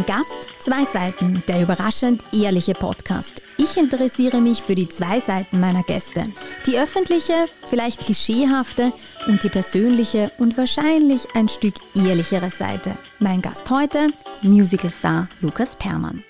[0.00, 3.42] Ein Gast, zwei Seiten, der überraschend ehrliche Podcast.
[3.58, 6.30] Ich interessiere mich für die zwei Seiten meiner Gäste.
[6.64, 8.94] Die öffentliche, vielleicht klischeehafte
[9.26, 12.96] und die persönliche und wahrscheinlich ein Stück ehrlichere Seite.
[13.18, 14.08] Mein Gast heute,
[14.40, 16.24] Musicalstar Lukas Permann.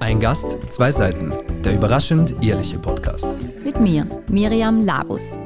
[0.00, 1.32] Ein Gast, zwei Seiten,
[1.62, 3.28] der überraschend ehrliche Podcast.
[3.62, 5.38] Mit mir, Miriam Labus.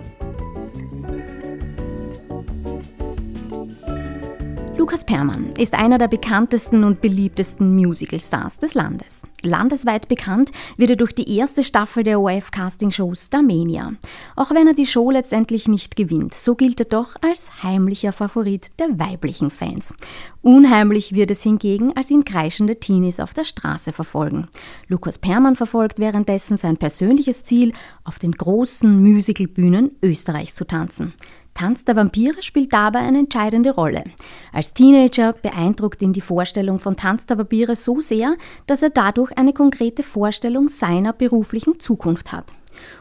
[4.88, 9.20] Lukas Permann ist einer der bekanntesten und beliebtesten Musical-Stars des Landes.
[9.42, 13.92] Landesweit bekannt wird er durch die erste Staffel der ORF-Casting-Show Starmania.
[14.34, 18.69] Auch wenn er die Show letztendlich nicht gewinnt, so gilt er doch als heimlicher Favorit
[18.78, 19.92] der weiblichen Fans.
[20.41, 24.48] Unheimlich wird es hingegen, als ihn kreischende Teenies auf der Straße verfolgen.
[24.86, 31.12] Lukas Permann verfolgt währenddessen sein persönliches Ziel, auf den großen Musicalbühnen Österreichs zu tanzen.
[31.59, 34.05] Tanz der Vampire spielt dabei eine entscheidende Rolle.
[34.53, 38.37] Als Teenager beeindruckt ihn die Vorstellung von Tanz der Vampire so sehr,
[38.69, 42.53] dass er dadurch eine konkrete Vorstellung seiner beruflichen Zukunft hat.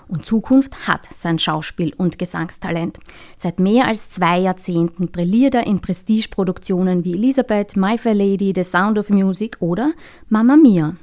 [0.07, 2.97] Und Zukunft hat sein Schauspiel- und Gesangstalent.
[3.37, 8.63] Seit mehr als zwei Jahrzehnten brilliert er in Prestigeproduktionen wie Elisabeth, My Fair Lady, The
[8.63, 9.91] Sound of Music oder
[10.29, 10.95] Mamma Mia.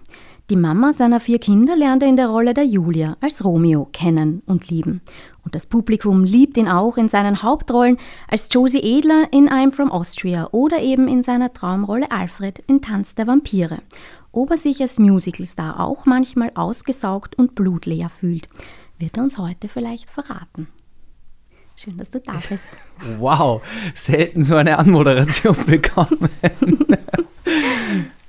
[0.51, 4.43] Die Mama seiner vier Kinder lernt er in der Rolle der Julia als Romeo kennen
[4.45, 5.01] und lieben.
[5.45, 9.93] Und das Publikum liebt ihn auch in seinen Hauptrollen als Josie Edler in I'm from
[9.93, 13.79] Austria oder eben in seiner Traumrolle Alfred in Tanz der Vampire.
[14.33, 18.49] Ob er sich als Musicalstar auch manchmal ausgesaugt und blutleer fühlt,
[18.99, 20.69] wird er uns heute vielleicht verraten.
[21.77, 22.69] Schön, dass du da bist.
[23.19, 23.63] Wow,
[23.95, 26.29] selten so eine Anmoderation bekommen.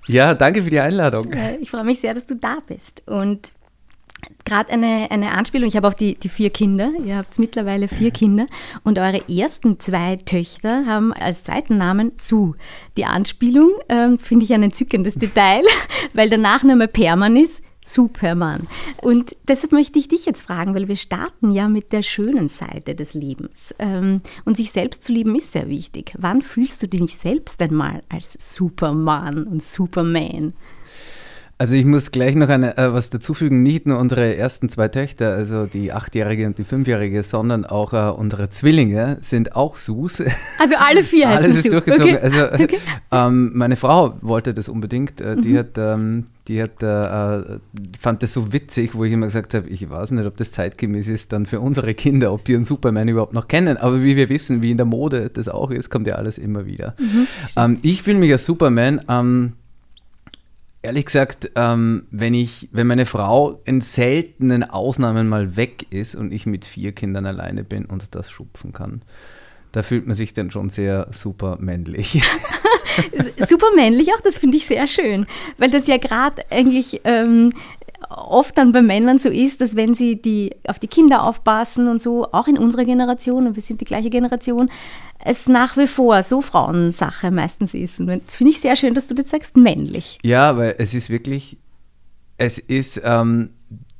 [0.07, 1.33] Ja, danke für die Einladung.
[1.59, 3.01] Ich freue mich sehr, dass du da bist.
[3.07, 3.53] Und
[4.45, 8.11] gerade eine, eine Anspielung, ich habe auch die, die vier Kinder, ihr habt mittlerweile vier
[8.11, 8.47] Kinder
[8.83, 12.55] und eure ersten zwei Töchter haben als zweiten Namen Sue.
[12.97, 15.63] Die Anspielung ähm, finde ich ein entzückendes Detail,
[16.13, 18.67] weil der Nachname Perman ist, Superman.
[19.01, 22.95] Und deshalb möchte ich dich jetzt fragen, weil wir starten ja mit der schönen Seite
[22.95, 23.73] des Lebens.
[23.79, 26.13] Ähm, und sich selbst zu lieben ist sehr wichtig.
[26.17, 30.53] Wann fühlst du dich selbst denn mal als Superman und Superman?
[31.57, 35.33] Also ich muss gleich noch eine, äh, was dazufügen, nicht nur unsere ersten zwei Töchter,
[35.33, 40.21] also die achtjährige und die fünfjährige, sondern auch äh, unsere Zwillinge sind auch Sus.
[40.59, 42.15] Also alle vier heißen Alles ist durchgezogen.
[42.15, 42.23] Okay.
[42.23, 42.77] Also okay.
[43.11, 45.21] Ähm, meine Frau wollte das unbedingt.
[45.21, 45.57] Äh, die mhm.
[45.57, 47.59] hat, ähm, die hat, äh,
[47.97, 51.07] fand das so witzig, wo ich immer gesagt habe, ich weiß nicht, ob das zeitgemäß
[51.07, 53.77] ist dann für unsere Kinder, ob die einen Superman überhaupt noch kennen.
[53.77, 56.65] Aber wie wir wissen, wie in der Mode das auch ist, kommt ja alles immer
[56.65, 56.95] wieder.
[56.99, 59.53] Mhm, ähm, ich fühle mich als Superman ähm,
[60.85, 66.31] Ehrlich gesagt, ähm, wenn ich, wenn meine Frau in seltenen Ausnahmen mal weg ist und
[66.31, 69.01] ich mit vier Kindern alleine bin und das schupfen kann,
[69.71, 72.21] da fühlt man sich dann schon sehr super männlich.
[73.47, 75.25] super männlich auch, das finde ich sehr schön,
[75.57, 77.49] weil das ja gerade eigentlich ähm,
[78.07, 81.99] oft dann bei Männern so ist, dass wenn sie die, auf die Kinder aufpassen und
[81.99, 84.69] so, auch in unserer Generation, und wir sind die gleiche Generation,
[85.23, 87.99] es nach wie vor so Frauensache meistens ist.
[87.99, 90.19] Und das finde ich sehr schön, dass du das sagst, männlich.
[90.23, 91.57] Ja, weil es ist wirklich,
[92.37, 93.51] es ist ähm,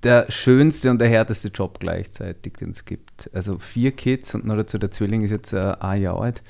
[0.04, 3.30] der schönste und der härteste Job gleichzeitig, den es gibt.
[3.34, 6.44] Also vier Kids und noch dazu der Zwilling ist jetzt äh, ein Jahr alt.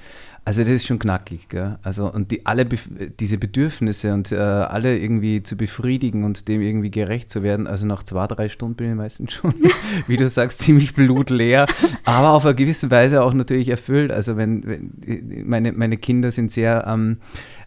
[0.46, 1.80] Also das ist schon knackig, gell?
[1.82, 2.88] Also und die alle Bef
[3.20, 7.66] diese Bedürfnisse und äh, alle irgendwie zu befriedigen und dem irgendwie gerecht zu werden.
[7.66, 9.56] Also nach zwei, drei Stunden bin ich meistens schon,
[10.08, 11.66] wie du sagst, ziemlich blutleer,
[12.04, 14.12] aber auf eine gewisse Weise auch natürlich erfüllt.
[14.12, 17.18] Also wenn, wenn meine, meine Kinder sind sehr ähm,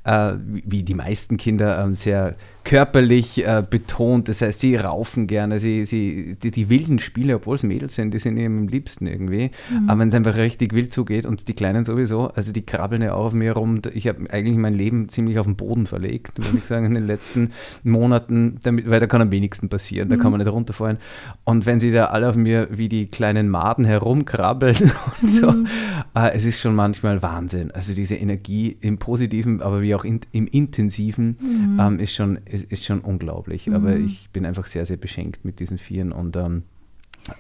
[0.05, 2.37] äh, wie die meisten Kinder, ähm, sehr
[2.69, 4.29] körperlich äh, betont.
[4.29, 8.13] Das heißt, sie raufen gerne, sie, sie, die, die, wilden Spiele, obwohl es Mädels sind,
[8.13, 9.51] die sind ihnen am liebsten irgendwie.
[9.71, 9.89] Mhm.
[9.89, 13.15] Aber wenn es einfach richtig wild zugeht und die Kleinen sowieso, also die krabbeln ja
[13.15, 13.81] auch auf mir rum.
[13.95, 17.07] Ich habe eigentlich mein Leben ziemlich auf den Boden verlegt, würde ich sagen, in den
[17.07, 17.53] letzten
[17.85, 20.21] Monaten, damit, weil da kann am wenigsten passieren, da mhm.
[20.21, 20.99] kann man nicht runterfallen.
[21.45, 24.77] Und wenn sie da alle auf mir wie die kleinen Maden herumkrabbeln
[25.23, 25.67] und so, mhm.
[26.15, 27.71] äh, es ist schon manchmal Wahnsinn.
[27.71, 31.81] Also diese Energie im Positiven, aber wie auch in, im Intensiven mhm.
[31.81, 33.67] ähm, ist schon ist, ist schon unglaublich.
[33.67, 33.75] Mhm.
[33.75, 36.63] Aber ich bin einfach sehr, sehr beschenkt mit diesen Vieren und ähm,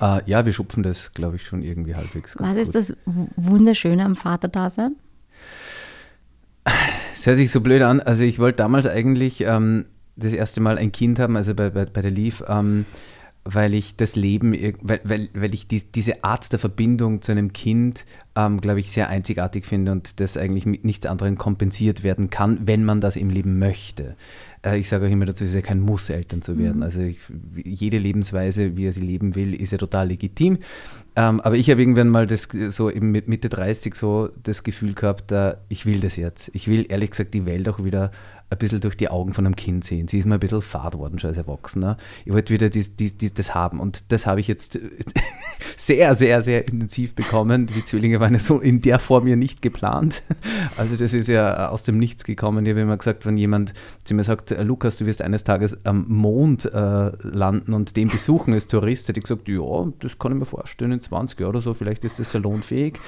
[0.01, 2.37] äh, ja, wir schupfen das, glaube ich, schon irgendwie halbwegs.
[2.39, 2.75] Was ist gut.
[2.75, 2.97] das
[3.37, 4.97] Wunderschöne am Vaterdasein?
[7.15, 8.01] Es hört sich so blöd an.
[8.01, 9.87] Also ich wollte damals eigentlich ähm,
[10.17, 12.85] das erste Mal ein Kind haben, also bei, bei, bei der Leaf, ähm,
[13.45, 17.53] weil ich das Leben, weil, weil, weil ich die, diese Art der Verbindung zu einem
[17.53, 18.05] Kind
[18.39, 22.61] ähm, glaube ich, sehr einzigartig finde und das eigentlich mit nichts anderem kompensiert werden kann,
[22.67, 24.17] wenn man das im Leben möchte.
[24.65, 26.79] Äh, ich sage auch immer dazu, es ist ja kein Muss, Eltern zu werden.
[26.79, 26.83] Mhm.
[26.83, 27.19] Also ich,
[27.65, 30.59] jede Lebensweise, wie er sie leben will, ist ja total legitim.
[31.17, 34.95] Ähm, aber ich habe irgendwann mal das so eben mit Mitte 30 so das Gefühl
[34.95, 36.51] gehabt, äh, ich will das jetzt.
[36.55, 38.11] Ich will ehrlich gesagt die Welt auch wieder
[38.51, 40.09] ein bisschen durch die Augen von einem Kind sehen.
[40.09, 41.97] Sie ist mir ein bisschen fad worden schon als Erwachsener.
[42.25, 44.79] Ich wollte wieder dies, dies, dies, das haben und das habe ich jetzt
[45.77, 47.67] sehr, sehr, sehr intensiv bekommen.
[47.67, 50.23] Die Zwillinge waren ja so in der Form ja nicht geplant.
[50.77, 52.65] Also das ist ja aus dem Nichts gekommen.
[52.65, 53.75] Ich habe immer gesagt, wenn jemand
[54.05, 58.55] zu mir sagt, Lukas, du wirst eines Tages am Mond äh, landen und den besuchen
[58.55, 61.61] als Tourist, hätte ich gesagt, ja, das kann ich mir vorstellen, in 20 Jahren oder
[61.61, 62.99] so, vielleicht ist das salonfähig.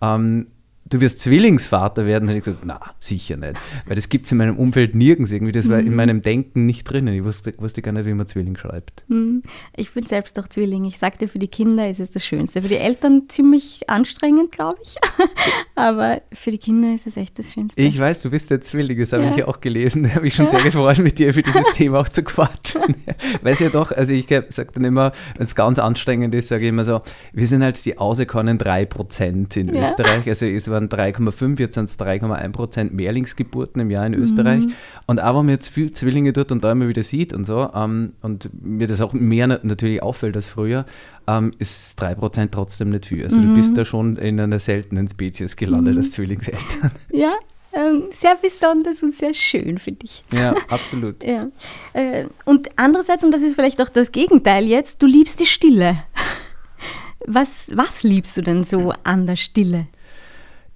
[0.00, 0.46] Ähm,
[0.90, 3.54] du wirst Zwillingsvater werden, hätte ich gesagt, na, sicher nicht.
[3.86, 5.52] Weil das gibt es in meinem Umfeld nirgends irgendwie.
[5.52, 5.96] Das war in mhm.
[5.96, 7.14] meinem Denken nicht drinnen.
[7.14, 9.04] Ich wusste, wusste gar nicht, wie man Zwilling schreibt.
[9.08, 9.42] Mhm.
[9.76, 10.84] Ich bin selbst auch Zwilling.
[10.84, 12.62] Ich sagte, für die Kinder ist es das Schönste.
[12.62, 14.96] Für die Eltern ziemlich anstrengend, glaube ich.
[15.76, 17.80] Aber für die Kinder ist es echt das Schönste.
[17.80, 18.98] Ich weiß, du bist der Zwilling.
[18.98, 19.30] Das habe ja.
[19.30, 20.00] ich ja auch gelesen.
[20.10, 20.52] Da habe ich schon ja.
[20.52, 22.96] sehr gefreut, mit dir für dieses Thema auch zu quatschen.
[23.42, 26.64] Weil es ja doch, also ich sage dann immer, wenn es ganz anstrengend ist, sage
[26.64, 27.02] ich immer so,
[27.32, 29.84] wir sind halt die auserkorenen 3% in ja.
[29.84, 30.26] Österreich.
[30.26, 34.64] Also es war waren 3,5, jetzt sind es 3,1 Prozent Mehrlingsgeburten im Jahr in Österreich.
[34.66, 34.72] Mhm.
[35.06, 37.68] Und auch wenn man jetzt viel Zwillinge dort und da immer wieder sieht und so,
[37.74, 40.86] ähm, und mir das auch mehr natürlich auffällt als früher,
[41.26, 43.24] ähm, ist 3 Prozent trotzdem nicht viel.
[43.24, 43.48] Also mhm.
[43.48, 46.00] du bist da schon in einer seltenen Spezies gelandet mhm.
[46.00, 46.90] als Zwillingseltern.
[47.12, 47.34] Ja,
[47.72, 50.24] ähm, sehr besonders und sehr schön, finde ich.
[50.32, 51.22] Ja, absolut.
[51.24, 51.48] ja.
[51.92, 56.02] Äh, und andererseits, und das ist vielleicht auch das Gegenteil jetzt, du liebst die Stille.
[57.26, 59.88] Was, was liebst du denn so an der Stille?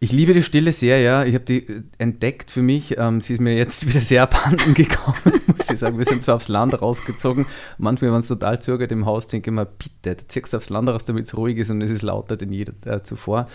[0.05, 1.25] Ich liebe die Stille sehr, ja.
[1.25, 2.99] Ich habe die äh, entdeckt für mich.
[2.99, 5.17] Ähm, sie ist mir jetzt wieder sehr abhanden gekommen,
[5.57, 5.97] muss ich sagen.
[5.97, 7.47] Wir sind zwar aufs Land rausgezogen.
[7.79, 10.91] Manchmal, wenn es total zögert im Haus, denke ich mir, bitte, du ziehst aufs Land
[10.91, 13.47] raus, damit es ruhig ist und es ist lauter denn je äh, zuvor.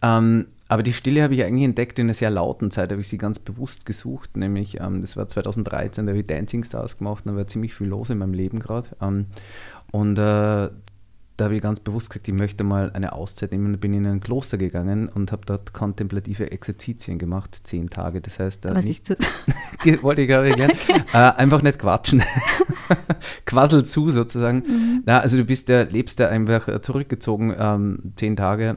[0.00, 3.08] Ähm, aber die Stille habe ich eigentlich entdeckt in einer sehr lauten Zeit, habe ich
[3.08, 7.24] sie ganz bewusst gesucht, nämlich ähm, das war 2013, da habe ich Dancing Stars gemacht,
[7.26, 8.90] da war ziemlich viel los in meinem Leben gerade.
[9.02, 9.26] Ähm,
[9.90, 10.68] und äh,
[11.40, 14.06] da habe ich ganz bewusst gesagt, ich möchte mal eine Auszeit nehmen und bin in
[14.06, 18.20] ein Kloster gegangen und habe dort kontemplative Exerzitien gemacht, zehn Tage.
[18.20, 19.18] Das heißt, Was nicht, das?
[20.02, 20.74] wollte ich gerade gerne.
[21.14, 22.22] äh, einfach nicht quatschen.
[23.46, 24.58] Quassel zu sozusagen.
[24.58, 25.02] Mhm.
[25.06, 28.76] Na, also du bist ja, lebst ja einfach zurückgezogen, ähm, zehn Tage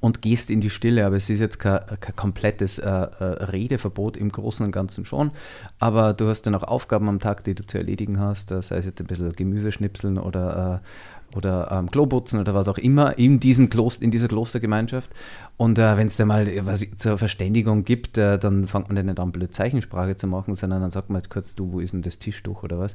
[0.00, 4.16] und gehst in die Stille, aber es ist jetzt kein, kein komplettes äh, äh, Redeverbot
[4.16, 5.32] im Großen und Ganzen schon,
[5.78, 8.84] aber du hast dann auch Aufgaben am Tag, die du zu erledigen hast, sei es
[8.84, 13.70] jetzt ein bisschen Gemüseschnipseln oder äh, oder ähm, Klobutzen oder was auch immer in, diesem
[13.70, 15.10] Kloster, in dieser Klostergemeinschaft.
[15.56, 19.06] Und äh, wenn es da mal was zur Verständigung gibt, äh, dann fängt man dann
[19.06, 21.92] nicht an, blöd Zeichensprache zu machen, sondern dann sagt man halt kurz, du, wo ist
[21.92, 22.94] denn das Tischtuch oder was.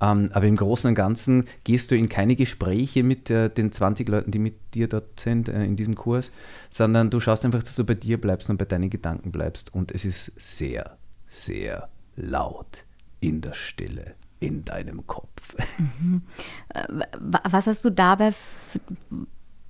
[0.00, 4.08] Ähm, aber im Großen und Ganzen gehst du in keine Gespräche mit äh, den 20
[4.08, 6.32] Leuten, die mit dir dort sind äh, in diesem Kurs,
[6.68, 9.72] sondern du schaust einfach, dass du bei dir bleibst und bei deinen Gedanken bleibst.
[9.74, 10.96] Und es ist sehr,
[11.28, 12.84] sehr laut
[13.20, 15.56] in der Stille in deinem Kopf.
[15.78, 16.22] Mhm.
[16.70, 16.84] Äh,
[17.18, 18.32] was hast du dabei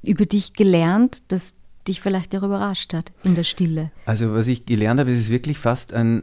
[0.03, 1.57] über dich gelernt, das
[1.89, 3.91] dich vielleicht auch überrascht hat in der Stille?
[4.07, 6.23] Also was ich gelernt habe, ist es wirklich fast ein,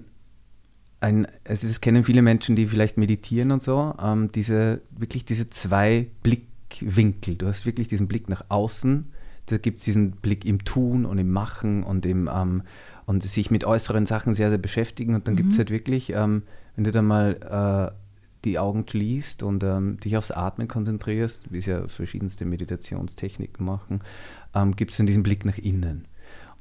[1.02, 5.50] ein also es kennen viele Menschen, die vielleicht meditieren und so, ähm, diese, wirklich diese
[5.50, 7.36] zwei Blickwinkel.
[7.36, 9.12] Du hast wirklich diesen Blick nach außen,
[9.48, 12.64] da gibt es diesen Blick im Tun und im Machen und im ähm,
[13.06, 15.38] und sich mit äußeren Sachen sehr, sehr beschäftigen und dann mhm.
[15.38, 16.44] gibt es halt wirklich, ähm,
[16.76, 18.07] wenn du dann mal äh,
[18.48, 24.02] die Augen schließt und ähm, dich aufs Atmen konzentrierst, wie es ja verschiedenste Meditationstechniken machen,
[24.56, 26.06] ähm, gibt es dann diesen Blick nach innen.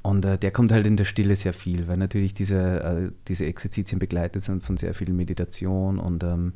[0.03, 3.45] Und äh, der kommt halt in der Stille sehr viel, weil natürlich diese, äh, diese
[3.47, 6.53] Exerzitien begleitet sind von sehr viel Meditation und ähm,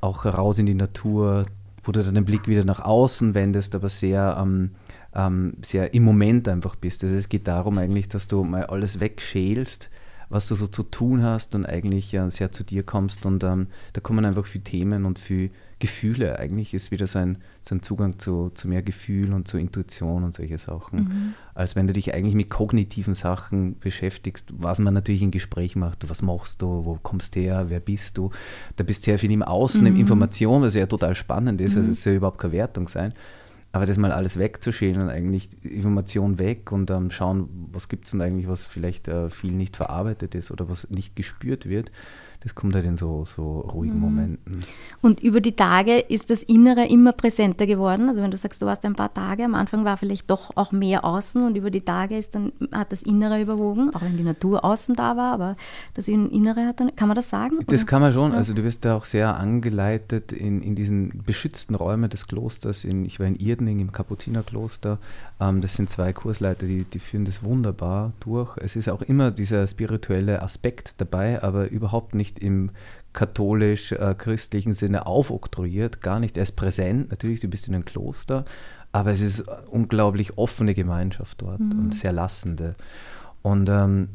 [0.00, 1.46] auch raus in die Natur,
[1.84, 4.70] wo du dann den Blick wieder nach außen wendest, aber sehr, ähm,
[5.14, 7.04] ähm, sehr im Moment einfach bist.
[7.04, 9.90] Also es geht darum eigentlich, dass du mal alles wegschälst,
[10.28, 13.26] was du so zu tun hast und eigentlich ja sehr zu dir kommst.
[13.26, 16.38] Und ähm, da kommen einfach viele Themen und viele Gefühle.
[16.38, 20.24] Eigentlich ist wieder so ein, so ein Zugang zu, zu mehr Gefühl und zu Intuition
[20.24, 20.98] und solche Sachen.
[20.98, 21.34] Mhm.
[21.54, 26.08] Als wenn du dich eigentlich mit kognitiven Sachen beschäftigst, was man natürlich im Gespräch macht.
[26.08, 26.84] Was machst du?
[26.84, 27.66] Wo kommst du her?
[27.68, 28.30] Wer bist du?
[28.76, 29.86] Da bist du sehr viel im Außen, mhm.
[29.88, 31.76] in Information, was ja total spannend ist.
[31.76, 31.86] Also mhm.
[31.86, 33.12] Also es soll überhaupt keine Wertung sein.
[33.76, 38.12] Aber das mal alles wegzuschälen und eigentlich Information weg und ähm, schauen, was gibt es
[38.12, 41.92] denn eigentlich, was vielleicht äh, viel nicht verarbeitet ist oder was nicht gespürt wird,
[42.40, 44.00] das kommt halt in so, so ruhigen mhm.
[44.00, 44.64] Momenten.
[45.02, 48.08] Und über die Tage ist das Innere immer präsenter geworden.
[48.08, 50.72] Also wenn du sagst, du warst ein paar Tage, am Anfang war vielleicht doch auch
[50.72, 54.22] mehr außen und über die Tage ist dann, hat das Innere überwogen, auch wenn die
[54.22, 55.56] Natur außen da war, aber
[55.94, 57.58] das Innere hat dann, kann man das sagen?
[57.66, 57.90] Das oder?
[57.90, 58.32] kann man schon.
[58.32, 62.84] Also du wirst da auch sehr angeleitet in, in diesen beschützten Räumen des Klosters.
[62.84, 64.98] In, ich war in Irdening im Kapuzinerkloster.
[65.40, 68.56] Ähm, das sind zwei Kursleiter, die, die führen das wunderbar durch.
[68.58, 72.70] Es ist auch immer dieser spirituelle Aspekt dabei, aber überhaupt nicht im
[73.12, 76.36] katholisch-christlichen Sinne aufoktroyiert, gar nicht.
[76.36, 78.44] Er ist präsent, natürlich, du bist in einem Kloster,
[78.92, 81.78] aber es ist unglaublich offene Gemeinschaft dort mhm.
[81.78, 82.76] und sehr lassende.
[83.42, 84.08] Und ähm,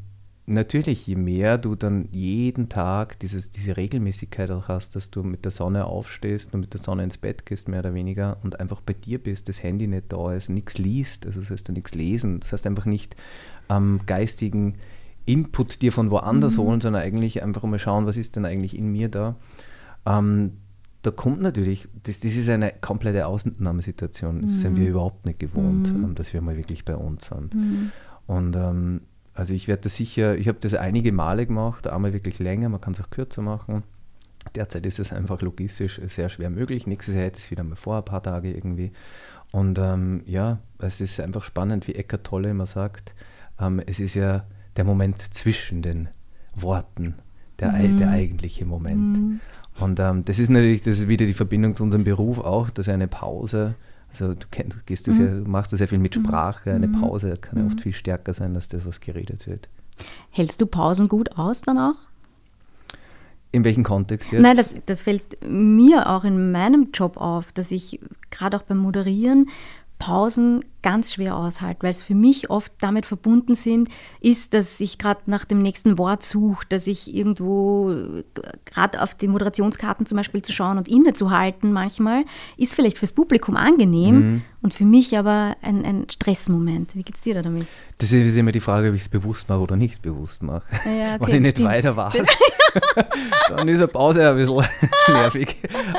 [0.46, 5.46] natürlich, je mehr du dann jeden Tag dieses, diese Regelmäßigkeit auch hast, dass du mit
[5.46, 8.82] der Sonne aufstehst und mit der Sonne ins Bett gehst, mehr oder weniger, und einfach
[8.82, 11.96] bei dir bist, das Handy nicht da ist, nichts liest, also das heißt du nichts
[11.96, 13.16] lesen, das heißt einfach nicht
[13.68, 14.76] am geistigen
[15.26, 16.62] Input dir von woanders mhm.
[16.62, 19.36] holen, sondern eigentlich einfach mal schauen, was ist denn eigentlich in mir da.
[20.06, 20.54] Ähm,
[21.02, 24.42] da kommt natürlich, das, das ist eine komplette Ausnahmesituation.
[24.44, 24.56] Das mhm.
[24.56, 24.92] sind wir mhm.
[24.92, 26.04] überhaupt nicht gewohnt, mhm.
[26.04, 27.56] ähm, dass wir mal wirklich bei uns sind.
[27.56, 27.92] Mhm.
[28.28, 29.02] Und ähm,
[29.34, 32.82] also ich werde das sicher, ich habe das einige Male gemacht, einmal wirklich länger, man
[32.82, 33.84] kann es auch kürzer machen.
[34.56, 36.88] Derzeit ist es einfach logistisch sehr schwer möglich.
[36.88, 38.92] Nächstes Jahr hätte es wieder mal vor, ein paar Tage irgendwie.
[39.52, 43.14] Und ähm, ja, es ist einfach spannend, wie Eckart Tolle immer sagt,
[43.60, 44.46] ähm, es ist ja
[44.78, 46.10] der Moment zwischen den
[46.56, 47.16] Worten,
[47.60, 47.98] der, mhm.
[47.98, 49.18] der eigentliche Moment.
[49.18, 49.40] Mhm.
[49.80, 52.90] Und ähm, das ist natürlich das ist wieder die Verbindung zu unserem Beruf auch, dass
[52.90, 53.76] eine Pause,
[54.12, 55.26] also du, kennst, gehst das mhm.
[55.26, 56.26] ja, du machst das sehr viel mit mhm.
[56.26, 57.02] Sprache, eine mhm.
[57.02, 57.82] Pause kann ja oft mhm.
[57.82, 59.70] viel stärker sein als das, was geredet wird.
[60.30, 61.96] Hältst du Pausen gut aus dann auch?
[63.54, 64.42] In welchem Kontext jetzt?
[64.42, 68.00] Nein, das, das fällt mir auch in meinem Job auf, dass ich
[68.30, 69.50] gerade auch beim Moderieren
[70.02, 73.88] Pausen ganz schwer aushalte, weil es für mich oft damit verbunden sind,
[74.20, 78.24] ist, dass ich gerade nach dem nächsten Wort suche, dass ich irgendwo
[78.66, 82.26] gerade auf die Moderationskarten zum Beispiel zu schauen und innezuhalten manchmal,
[82.58, 84.42] ist vielleicht fürs Publikum angenehm mhm.
[84.64, 86.96] und für mich aber ein, ein Stressmoment.
[86.96, 87.68] Wie geht es dir da damit?
[88.00, 90.64] Das ist immer die Frage, ob ich es bewusst mache oder nicht bewusst mache.
[90.84, 91.70] Ja, okay, Wenn ich nicht stimmt.
[91.70, 92.26] weiter weiß,
[93.50, 94.66] dann ist eine Pause ein bisschen
[95.10, 95.58] nervig.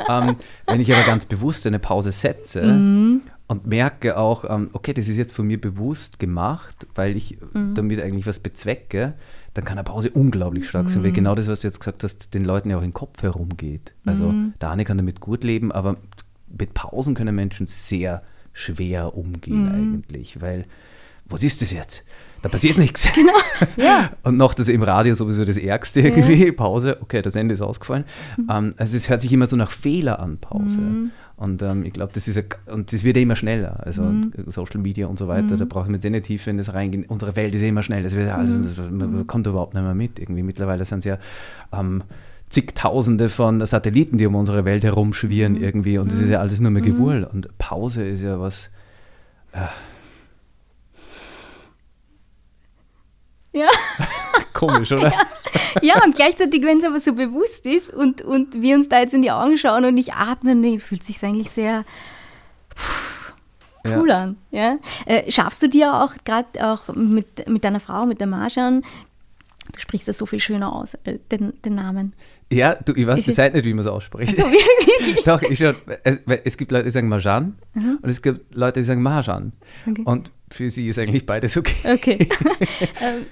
[0.09, 3.21] Ähm, wenn ich aber ganz bewusst eine Pause setze, mhm
[3.53, 7.75] und merke auch, ähm, okay, das ist jetzt von mir bewusst gemacht, weil ich mhm.
[7.75, 9.13] damit eigentlich was bezwecke,
[9.53, 10.89] dann kann eine Pause unglaublich stark mhm.
[10.89, 11.15] sein, weil mhm.
[11.15, 13.93] genau das, was du jetzt gesagt hast, den Leuten ja auch im Kopf herumgeht.
[14.05, 14.53] Also mhm.
[14.59, 15.97] der eine kann damit gut leben, aber
[16.47, 19.71] mit Pausen können Menschen sehr schwer umgehen mhm.
[19.71, 20.65] eigentlich, weil
[21.25, 22.03] was ist das jetzt?
[22.41, 23.07] Da passiert nichts.
[23.15, 23.33] Genau.
[23.77, 24.11] Ja.
[24.23, 26.47] Und noch das im Radio sowieso das Ärgste irgendwie.
[26.47, 26.51] Ja.
[26.51, 28.03] Pause, okay, das Ende ist ausgefallen.
[28.37, 28.47] Mhm.
[28.49, 30.79] Ähm, also es hört sich immer so nach Fehler an, Pause.
[30.79, 31.11] Mhm.
[31.35, 33.79] Und ähm, ich glaube, das ist ja, und das wird ja immer schneller.
[33.83, 34.31] Also mhm.
[34.47, 35.57] Social Media und so weiter, mhm.
[35.57, 37.05] da brauchen wir jetzt eh nicht tief in das reingehen.
[37.05, 38.97] Unsere Welt ist ja immer schnell, das wird ja alles, mhm.
[38.97, 40.19] man kommt überhaupt nicht mehr mit.
[40.19, 41.17] Irgendwie mittlerweile sind es ja
[41.71, 42.03] ähm,
[42.49, 45.63] zigtausende von Satelliten, die um unsere Welt herumschwirren mhm.
[45.63, 46.87] irgendwie und das ist ja alles nur mehr mhm.
[46.87, 47.23] Gewurl.
[47.23, 48.69] Und Pause ist ja was.
[49.53, 49.67] Äh,
[53.53, 53.67] Ja.
[54.53, 55.11] Komisch, oder?
[55.11, 55.25] Ja.
[55.81, 59.13] ja, und gleichzeitig, wenn es aber so bewusst ist und, und wir uns da jetzt
[59.13, 61.85] in die Augen schauen und ich atme, nee, fühlt sich eigentlich sehr
[62.75, 63.33] pff,
[63.85, 64.23] cool ja.
[64.23, 64.37] an.
[64.51, 64.77] Ja?
[65.05, 68.83] Äh, schaffst du dir auch gerade auch mit, mit deiner Frau, mit der Marjan,
[69.71, 72.13] du sprichst das so viel schöner aus, äh, den, den Namen.
[72.51, 74.37] Ja, du, ich weiß bis heute nicht, wie man es ausspricht.
[74.37, 75.23] Also, wirklich?
[75.25, 77.99] Doch, ich schon, es, es, gibt Leute, die sagen Marjan mhm.
[78.01, 79.53] und es gibt Leute, die sagen Marjan.
[79.87, 80.03] Okay.
[80.05, 81.75] Und für sie ist eigentlich beides okay.
[81.83, 82.29] Okay.
[83.01, 83.25] Ähm,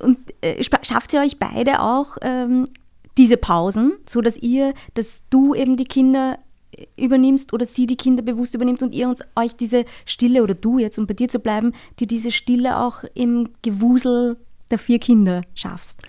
[0.00, 2.68] und äh, schafft ihr euch beide auch ähm,
[3.16, 6.38] diese Pausen, so dass ihr, dass du eben die Kinder
[6.72, 10.54] äh, übernimmst oder sie die Kinder bewusst übernimmt und ihr uns euch diese Stille oder
[10.54, 14.36] du jetzt, um bei dir zu bleiben, dir diese Stille auch im Gewusel
[14.70, 16.00] der vier Kinder schaffst?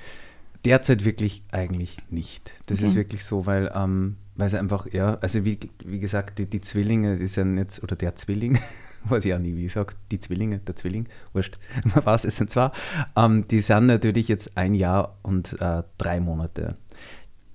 [0.64, 2.52] Derzeit wirklich eigentlich nicht.
[2.68, 2.88] Das okay.
[2.88, 6.62] ist wirklich so, weil ähm, weil es einfach, ja, also wie, wie gesagt, die, die
[6.62, 8.60] Zwillinge, die sind jetzt, oder der Zwilling,
[9.10, 11.60] weiß ich auch nie, wie ich sage, die Zwillinge, der Zwilling, wurscht,
[11.96, 12.72] man weiß, es sind zwei,
[13.16, 16.78] ähm, die sind natürlich jetzt ein Jahr und äh, drei Monate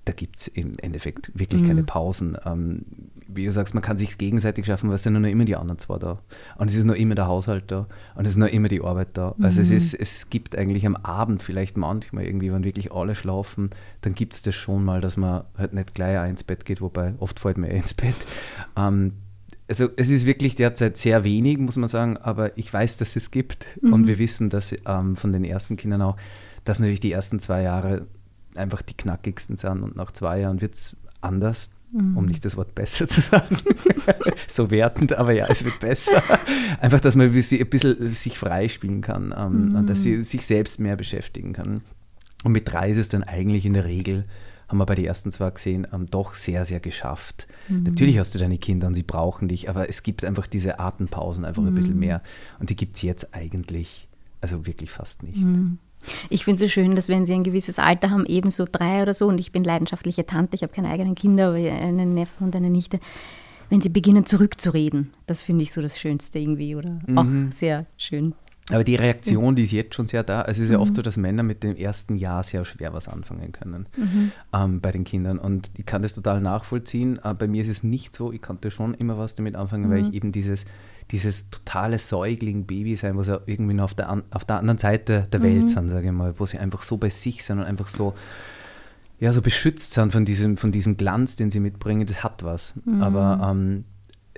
[0.07, 1.67] da gibt es im Endeffekt wirklich mhm.
[1.67, 2.37] keine Pausen.
[2.45, 2.85] Ähm,
[3.27, 5.79] wie du sagst, man kann sich gegenseitig schaffen, weil es sind nur immer die anderen
[5.79, 6.19] zwei da.
[6.57, 7.87] Und es ist nur immer der Haushalt da.
[8.15, 9.35] Und es ist nur immer die Arbeit da.
[9.37, 9.45] Mhm.
[9.45, 9.77] Also es, mhm.
[9.77, 13.69] ist, es gibt eigentlich am Abend vielleicht manchmal irgendwie, wenn wirklich alle schlafen,
[14.01, 17.13] dann gibt es das schon mal, dass man halt nicht gleich ins Bett geht, wobei
[17.19, 18.15] oft fällt mir eh ins Bett.
[18.77, 19.13] Ähm,
[19.67, 23.31] also es ist wirklich derzeit sehr wenig, muss man sagen, aber ich weiß, dass es
[23.31, 23.67] gibt.
[23.81, 23.93] Mhm.
[23.93, 26.17] Und wir wissen, dass ähm, von den ersten Kindern auch,
[26.63, 28.07] dass natürlich die ersten zwei Jahre
[28.55, 31.69] einfach die knackigsten sind und nach zwei Jahren wird es anders.
[31.93, 32.17] Mhm.
[32.17, 33.55] um nicht das Wort besser zu sagen,
[34.49, 36.21] so wertend, aber ja, es wird besser.
[36.81, 39.75] Einfach, dass man ein bisschen sich freispielen kann ähm, mhm.
[39.75, 41.81] und dass sie sich selbst mehr beschäftigen kann.
[42.43, 44.25] Und mit drei ist es dann eigentlich in der Regel
[44.67, 47.47] haben wir bei den ersten zwei gesehen, ähm, doch sehr, sehr geschafft.
[47.69, 47.83] Mhm.
[47.83, 51.45] Natürlich hast du deine Kinder und sie brauchen dich, aber es gibt einfach diese Atempausen
[51.45, 51.69] einfach mhm.
[51.69, 51.99] ein bisschen mhm.
[51.99, 52.21] mehr.
[52.59, 54.07] Und die gibt es jetzt eigentlich,
[54.41, 55.37] also wirklich fast nicht.
[55.43, 55.77] Mhm.
[56.29, 59.13] Ich finde es so schön, dass wenn sie ein gewisses Alter haben, ebenso drei oder
[59.13, 62.55] so, und ich bin leidenschaftliche Tante, ich habe keine eigenen Kinder, aber einen Neffen und
[62.55, 62.99] eine Nichte,
[63.69, 65.11] wenn sie beginnen zurückzureden.
[65.25, 67.17] Das finde ich so das Schönste irgendwie oder mhm.
[67.17, 68.33] auch sehr schön.
[68.69, 70.41] Aber die Reaktion, die ist jetzt schon sehr da.
[70.41, 70.95] Also es ist ja oft mhm.
[70.95, 74.31] so, dass Männer mit dem ersten Jahr sehr schwer was anfangen können mhm.
[74.53, 75.39] ähm, bei den Kindern.
[75.39, 77.19] Und ich kann das total nachvollziehen.
[77.19, 78.33] Aber bei mir ist es nicht so.
[78.33, 79.91] Ich konnte schon immer was damit anfangen, mhm.
[79.91, 80.65] weil ich eben dieses,
[81.11, 85.41] dieses totale Säugling-Baby sein, wo sie irgendwie noch auf der, auf der anderen Seite der
[85.43, 85.67] Welt mhm.
[85.69, 88.15] sind, sage ich mal, wo sie einfach so bei sich sind und einfach so
[89.19, 92.75] ja, so beschützt sind von diesem, von diesem Glanz, den sie mitbringen, das hat was.
[92.85, 93.01] Mhm.
[93.01, 93.85] Aber ähm,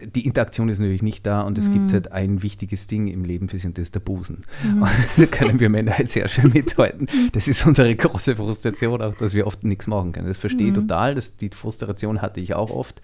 [0.06, 1.74] die Interaktion ist natürlich nicht da und es mhm.
[1.74, 4.44] gibt halt ein wichtiges Ding im Leben für sie und das ist der Busen.
[4.64, 4.82] Mhm.
[4.84, 7.08] Und da können wir Männer halt sehr schön mithalten.
[7.34, 10.28] Das ist unsere große Frustration auch, dass wir oft nichts machen können.
[10.28, 10.88] Das verstehe ich mhm.
[10.88, 13.02] total, das, die Frustration hatte ich auch oft.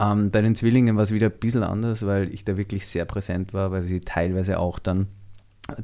[0.00, 3.04] Ähm, bei den Zwillingen war es wieder ein bisschen anders, weil ich da wirklich sehr
[3.04, 5.08] präsent war, weil sie teilweise auch dann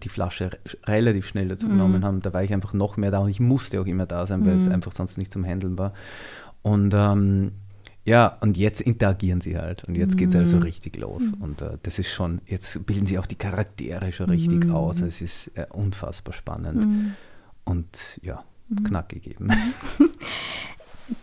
[0.03, 0.51] die Flasche
[0.85, 1.71] relativ schnell dazu mhm.
[1.71, 2.21] genommen haben.
[2.21, 4.55] Da war ich einfach noch mehr da und ich musste auch immer da sein, weil
[4.55, 4.75] es mhm.
[4.75, 5.95] einfach sonst nicht zum Handeln war.
[6.63, 7.53] Und ähm,
[8.11, 10.63] ja, und jetzt interagieren sie halt und jetzt geht es halt so mhm.
[10.63, 11.23] richtig los.
[11.39, 14.75] Und äh, das ist schon, jetzt bilden sie auch die Charaktere schon richtig mhm.
[14.75, 15.01] aus.
[15.01, 17.15] Es ist äh, unfassbar spannend mhm.
[17.65, 17.87] und
[18.23, 18.85] ja, mhm.
[18.85, 19.51] knackig eben.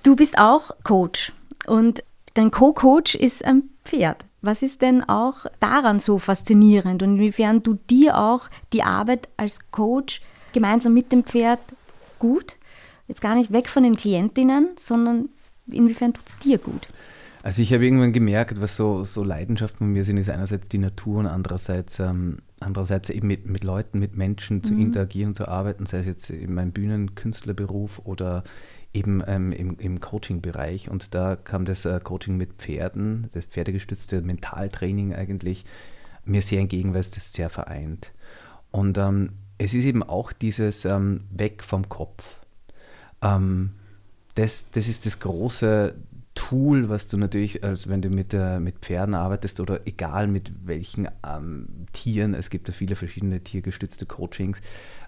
[0.03, 1.31] Du bist auch Coach
[1.65, 2.03] und
[2.33, 4.25] dein Co-Coach ist ein Pferd.
[4.41, 9.71] Was ist denn auch daran so faszinierend und inwiefern du dir auch die Arbeit als
[9.71, 11.59] Coach gemeinsam mit dem Pferd
[12.19, 12.57] gut,
[13.07, 15.29] jetzt gar nicht weg von den Klientinnen, sondern
[15.71, 16.87] inwiefern tut es dir gut?
[17.43, 20.79] Also ich habe irgendwann gemerkt, was so, so Leidenschaften von mir sind, ist einerseits die
[20.79, 24.81] Natur und andererseits, ähm, andererseits eben mit, mit Leuten, mit Menschen zu mhm.
[24.81, 28.43] interagieren, zu arbeiten, sei es jetzt in meinem Bühnenkünstlerberuf oder
[28.93, 30.89] eben ähm, im, im Coaching-Bereich.
[30.89, 35.63] Und da kam das äh, Coaching mit Pferden, das pferdegestützte Mentaltraining eigentlich,
[36.25, 38.11] mir sehr entgegen, weil es das sehr vereint.
[38.71, 42.41] Und ähm, es ist eben auch dieses ähm, Weg vom Kopf.
[43.21, 43.71] Ähm,
[44.37, 45.95] das, das ist das große
[46.35, 50.51] Tool, was du natürlich, also wenn du mit, äh, mit Pferden arbeitest oder egal mit
[50.63, 54.61] welchen ähm, Tieren, es gibt ja viele verschiedene tiergestützte Coachings,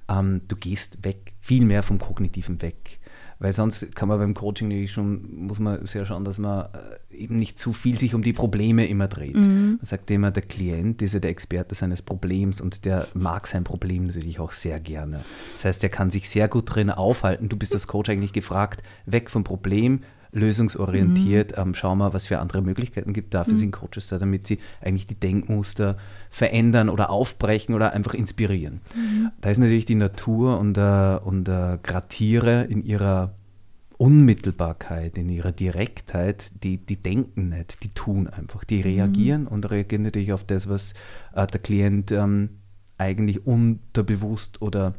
[0.09, 2.99] ähm, du gehst weg, viel mehr vom Kognitiven weg.
[3.39, 6.67] Weil sonst kann man beim Coaching nämlich schon, muss man sehr schauen, dass man
[7.11, 9.37] äh, eben nicht zu viel sich um die Probleme immer dreht.
[9.37, 9.77] Mhm.
[9.77, 13.63] Man sagt immer, der Klient ist ja der Experte seines Problems und der mag sein
[13.63, 15.21] Problem natürlich auch sehr gerne.
[15.53, 17.47] Das heißt, er kann sich sehr gut drin aufhalten.
[17.47, 21.63] Du bist als Coach eigentlich gefragt, weg vom Problem, lösungsorientiert, mhm.
[21.63, 23.33] ähm, schau mal, was für andere Möglichkeiten gibt.
[23.33, 23.57] Dafür mhm.
[23.57, 25.97] sind Coaches da, damit sie eigentlich die Denkmuster
[26.29, 28.81] verändern oder aufbrechen oder einfach inspirieren.
[28.95, 29.31] Mhm.
[29.41, 33.33] Da ist natürlich die Natur und, äh, und äh, Gratiere in ihrer
[33.97, 39.47] Unmittelbarkeit, in ihrer Direktheit, die, die denken nicht, die tun einfach, die reagieren mhm.
[39.47, 40.93] und reagieren natürlich auf das, was
[41.33, 42.49] äh, der Klient ähm,
[42.97, 44.93] eigentlich unterbewusst oder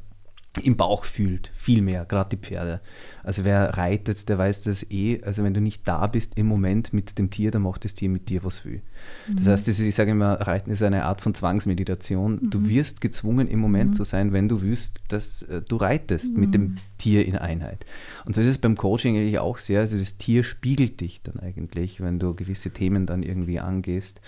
[0.62, 2.80] im Bauch fühlt, viel mehr, gerade die Pferde.
[3.22, 5.22] Also wer reitet, der weiß das eh.
[5.22, 8.08] Also wenn du nicht da bist im Moment mit dem Tier, dann macht das Tier
[8.08, 8.82] mit dir was will.
[9.28, 9.36] Mhm.
[9.36, 12.40] Das heißt, ist, ich sage immer, Reiten ist eine Art von Zwangsmeditation.
[12.42, 12.50] Mhm.
[12.50, 13.94] Du wirst gezwungen im Moment mhm.
[13.94, 16.76] zu sein, wenn du willst, dass äh, du reitest mit dem mhm.
[16.98, 17.86] Tier in Einheit.
[18.24, 19.80] Und so ist es beim Coaching eigentlich auch sehr.
[19.80, 24.20] Also das Tier spiegelt dich dann eigentlich, wenn du gewisse Themen dann irgendwie angehst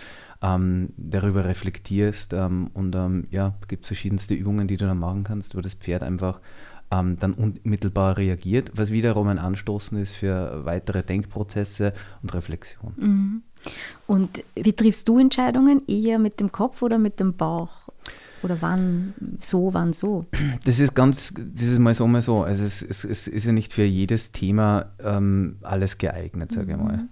[0.43, 5.25] ähm, darüber reflektierst ähm, und ähm, ja, es gibt verschiedenste Übungen, die du dann machen
[5.25, 6.41] kannst, wo das Pferd einfach
[6.91, 12.93] ähm, dann unmittelbar reagiert, was wiederum ein Anstoßen ist für weitere Denkprozesse und Reflexion.
[12.97, 13.43] Mhm.
[14.07, 15.83] Und wie triffst du Entscheidungen?
[15.87, 17.89] Eher mit dem Kopf oder mit dem Bauch?
[18.43, 20.27] Oder wann so, wann so?
[20.65, 22.43] Das ist ganz, das ist mal so, mal so.
[22.43, 26.79] Also es, es, es ist ja nicht für jedes Thema ähm, alles geeignet, sage ich
[26.79, 26.85] mhm.
[26.85, 27.09] mal.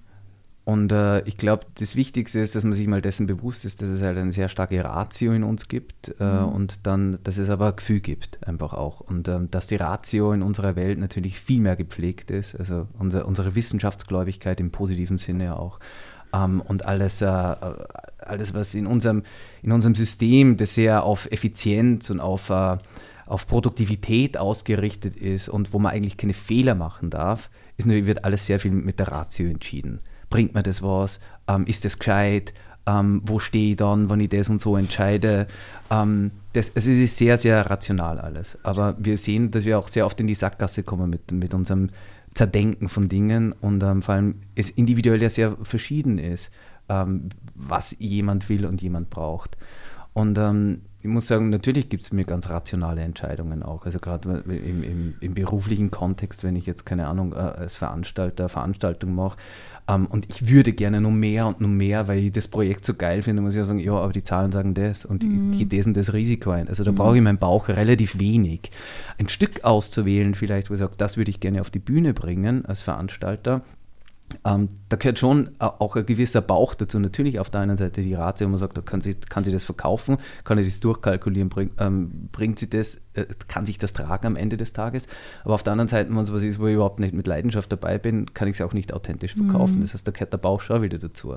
[0.64, 3.88] Und äh, ich glaube, das Wichtigste ist, dass man sich mal dessen bewusst ist, dass
[3.88, 6.48] es halt eine sehr starke Ratio in uns gibt äh, mhm.
[6.48, 9.00] und dann, dass es aber ein Gefühl gibt, einfach auch.
[9.00, 13.26] Und ähm, dass die Ratio in unserer Welt natürlich viel mehr gepflegt ist, also unser,
[13.26, 15.80] unsere Wissenschaftsgläubigkeit im positiven Sinne ja auch.
[16.34, 19.22] Ähm, und alles, äh, alles, was in unserem,
[19.62, 22.76] in unserem System, das sehr auf Effizienz und auf, äh,
[23.24, 28.44] auf Produktivität ausgerichtet ist und wo man eigentlich keine Fehler machen darf, ist, wird alles
[28.44, 32.54] sehr viel mit der Ratio entschieden bringt mir das was, ähm, ist das gescheit,
[32.86, 35.46] ähm, wo stehe ich dann, wenn ich das und so entscheide.
[35.90, 38.58] Ähm, das, also es ist sehr, sehr rational alles.
[38.62, 41.90] Aber wir sehen, dass wir auch sehr oft in die Sackgasse kommen mit, mit unserem
[42.34, 46.50] Zerdenken von Dingen und ähm, vor allem es individuell ja sehr verschieden ist,
[46.88, 49.56] ähm, was jemand will und jemand braucht.
[50.12, 53.86] Und ähm, ich muss sagen, natürlich gibt es mir ganz rationale Entscheidungen auch.
[53.86, 58.50] Also gerade im, im, im, beruflichen Kontext, wenn ich jetzt, keine Ahnung, äh, als Veranstalter
[58.50, 59.38] Veranstaltung mache
[59.88, 62.94] ähm, und ich würde gerne nur mehr und nur mehr, weil ich das Projekt so
[62.94, 65.54] geil finde, muss ich auch sagen, ja, aber die Zahlen sagen das und mhm.
[65.54, 66.68] ich, ich lesen das Risiko ein.
[66.68, 66.96] Also da mhm.
[66.96, 68.70] brauche ich meinen Bauch relativ wenig.
[69.18, 72.66] Ein Stück auszuwählen vielleicht, wo ich sage, das würde ich gerne auf die Bühne bringen
[72.66, 73.62] als Veranstalter,
[74.44, 76.98] ähm, da gehört schon äh, auch ein gewisser Bauch dazu.
[76.98, 79.64] Natürlich auf der einen Seite die Rate, wo man sagt, kann sie, kann sie das
[79.64, 84.26] verkaufen, kann sie das durchkalkulieren, bring, ähm, bringt sie das, äh, kann sich das tragen
[84.26, 85.06] am Ende des Tages.
[85.44, 87.70] Aber auf der anderen Seite, wenn es was ist, wo ich überhaupt nicht mit Leidenschaft
[87.72, 89.76] dabei bin, kann ich es auch nicht authentisch verkaufen.
[89.76, 89.80] Mhm.
[89.82, 91.36] Das heißt, da gehört der Bauch schon wieder dazu.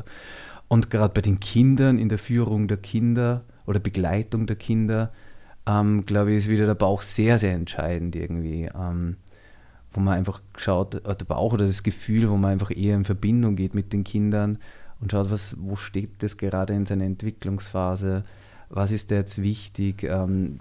[0.67, 5.11] Und gerade bei den Kindern, in der Führung der Kinder oder Begleitung der Kinder,
[5.65, 8.69] ähm, glaube ich, ist wieder der Bauch sehr, sehr entscheidend irgendwie.
[8.75, 9.17] Ähm,
[9.93, 13.55] wo man einfach schaut, der Bauch oder das Gefühl, wo man einfach eher in Verbindung
[13.55, 14.57] geht mit den Kindern
[14.99, 18.23] und schaut, was, wo steht das gerade in seiner Entwicklungsphase,
[18.69, 20.59] was ist da jetzt wichtig, ähm,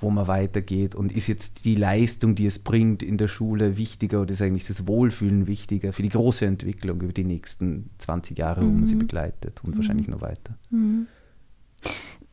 [0.00, 4.22] wo man weitergeht und ist jetzt die Leistung, die es bringt in der Schule wichtiger
[4.22, 8.62] oder ist eigentlich das Wohlfühlen wichtiger für die große Entwicklung über die nächsten 20 Jahre,
[8.62, 9.00] wo man sie mhm.
[9.00, 9.78] begleitet und mhm.
[9.78, 10.56] wahrscheinlich noch weiter.
[10.70, 11.06] Mhm.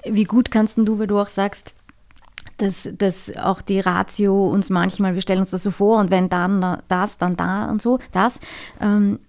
[0.06, 1.76] Wie gut kannst du, wenn du auch sagst,
[2.58, 6.30] dass, dass auch die Ratio uns manchmal, wir stellen uns das so vor und wenn
[6.30, 8.40] dann das, dann da und so, das,
[8.82, 9.20] ähm,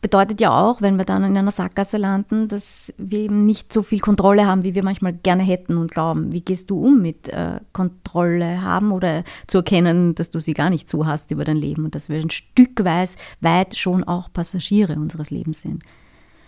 [0.00, 3.82] bedeutet ja auch, wenn wir dann in einer Sackgasse landen, dass wir eben nicht so
[3.82, 6.32] viel Kontrolle haben, wie wir manchmal gerne hätten und glauben.
[6.32, 10.70] Wie gehst du um mit äh, Kontrolle haben oder zu erkennen, dass du sie gar
[10.70, 14.94] nicht so hast über dein Leben und dass wir ein Stückweise weit schon auch Passagiere
[14.94, 15.82] unseres Lebens sind?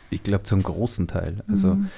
[0.09, 1.43] Ich glaube, zum großen Teil.
[1.49, 1.91] Also mhm.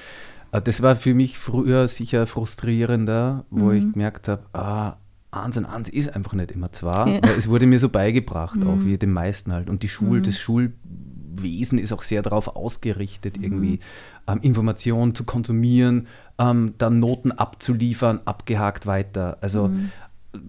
[0.55, 3.73] Äh, das war für mich früher sicher frustrierender, wo mhm.
[3.73, 4.97] ich gemerkt habe, ah,
[5.31, 7.07] eins und eins ist einfach nicht immer zwar.
[7.07, 7.19] Ja.
[7.37, 8.67] Es wurde mir so beigebracht, mhm.
[8.67, 9.69] auch wie den meisten halt.
[9.69, 10.23] Und die Schul, mhm.
[10.23, 13.79] das Schulwesen ist auch sehr darauf ausgerichtet, irgendwie mhm.
[14.27, 19.37] ähm, Informationen zu konsumieren, ähm, dann Noten abzuliefern, abgehakt weiter.
[19.41, 19.91] Also mhm.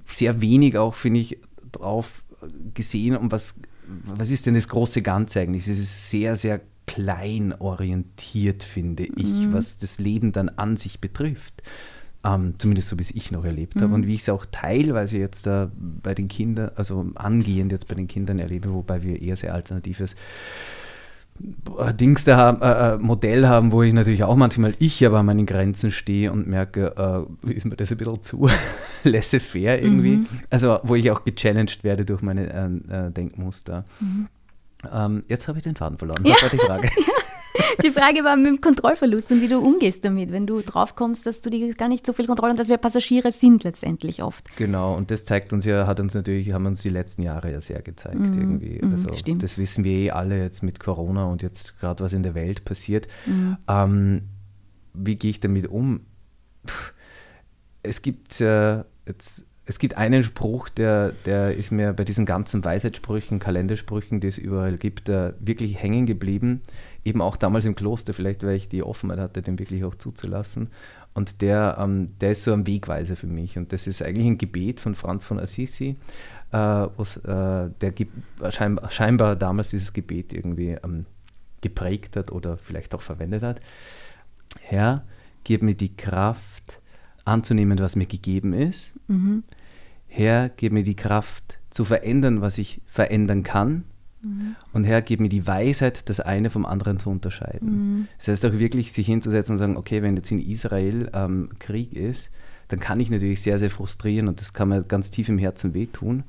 [0.06, 1.38] sehr wenig auch, finde ich,
[1.72, 2.22] drauf
[2.74, 3.58] gesehen, um was,
[4.04, 5.66] was ist denn das große Ganze eigentlich?
[5.66, 9.52] Es ist sehr, sehr klein orientiert, finde ich, mhm.
[9.52, 11.62] was das Leben dann an sich betrifft.
[12.24, 13.80] Ähm, zumindest so, wie es ich noch erlebt mhm.
[13.82, 17.88] habe und wie ich es auch teilweise jetzt äh, bei den Kindern, also angehend jetzt
[17.88, 20.16] bei den Kindern erlebe, wobei wir eher sehr alternatives
[21.78, 25.18] äh, Dings da haben, äh, äh, Modell haben, wo ich natürlich auch manchmal ich aber
[25.18, 28.48] an meinen Grenzen stehe und merke, äh, ist mir das ein bisschen zu
[29.04, 30.16] laissez-faire irgendwie.
[30.16, 30.26] Mhm.
[30.50, 32.48] Also wo ich auch gechallenged werde durch meine
[32.88, 33.84] äh, Denkmuster.
[34.00, 34.28] Mhm.
[34.92, 36.22] Ähm, jetzt habe ich den Faden verloren.
[36.22, 36.42] Was ja.
[36.42, 36.90] war die Frage?
[37.82, 41.40] Die Frage war mit dem Kontrollverlust und wie du umgehst damit, wenn du draufkommst, dass
[41.40, 44.56] du die gar nicht so viel Kontrolle und dass wir Passagiere sind letztendlich oft.
[44.56, 47.60] Genau, und das zeigt uns ja, hat uns natürlich, haben uns die letzten Jahre ja
[47.60, 48.80] sehr gezeigt mm, irgendwie.
[48.82, 49.42] Mm, also stimmt.
[49.42, 52.64] das wissen wir eh alle jetzt mit Corona und jetzt gerade was in der Welt
[52.64, 53.08] passiert.
[53.26, 53.54] Mm.
[53.68, 54.22] Ähm,
[54.92, 56.00] wie gehe ich damit um?
[57.82, 62.64] Es gibt äh, jetzt es gibt einen Spruch, der, der ist mir bei diesen ganzen
[62.64, 66.62] Weisheitssprüchen, Kalendersprüchen, die es überall gibt, äh, wirklich hängen geblieben.
[67.04, 70.68] Eben auch damals im Kloster, vielleicht weil ich die Offenheit hatte, den wirklich auch zuzulassen.
[71.14, 73.58] Und der, ähm, der ist so ein Wegweiser für mich.
[73.58, 75.96] Und das ist eigentlich ein Gebet von Franz von Assisi,
[76.52, 77.92] äh, was, äh, der
[78.50, 81.06] scheinbar, scheinbar, damals dieses Gebet irgendwie ähm,
[81.60, 83.60] geprägt hat oder vielleicht auch verwendet hat.
[84.60, 85.02] Herr,
[85.42, 86.80] gib mir die Kraft,
[87.26, 88.94] anzunehmen, was mir gegeben ist.
[89.08, 89.42] Mhm.
[90.16, 93.84] Herr, gib mir die Kraft zu verändern, was ich verändern kann.
[94.22, 94.56] Mhm.
[94.72, 97.68] Und Herr, gib mir die Weisheit, das eine vom anderen zu unterscheiden.
[97.68, 98.08] Mhm.
[98.16, 101.92] Das heißt auch wirklich, sich hinzusetzen und sagen, okay, wenn jetzt in Israel ähm, Krieg
[101.92, 102.30] ist,
[102.68, 105.74] dann kann ich natürlich sehr, sehr frustrieren und das kann mir ganz tief im Herzen
[105.74, 106.24] wehtun.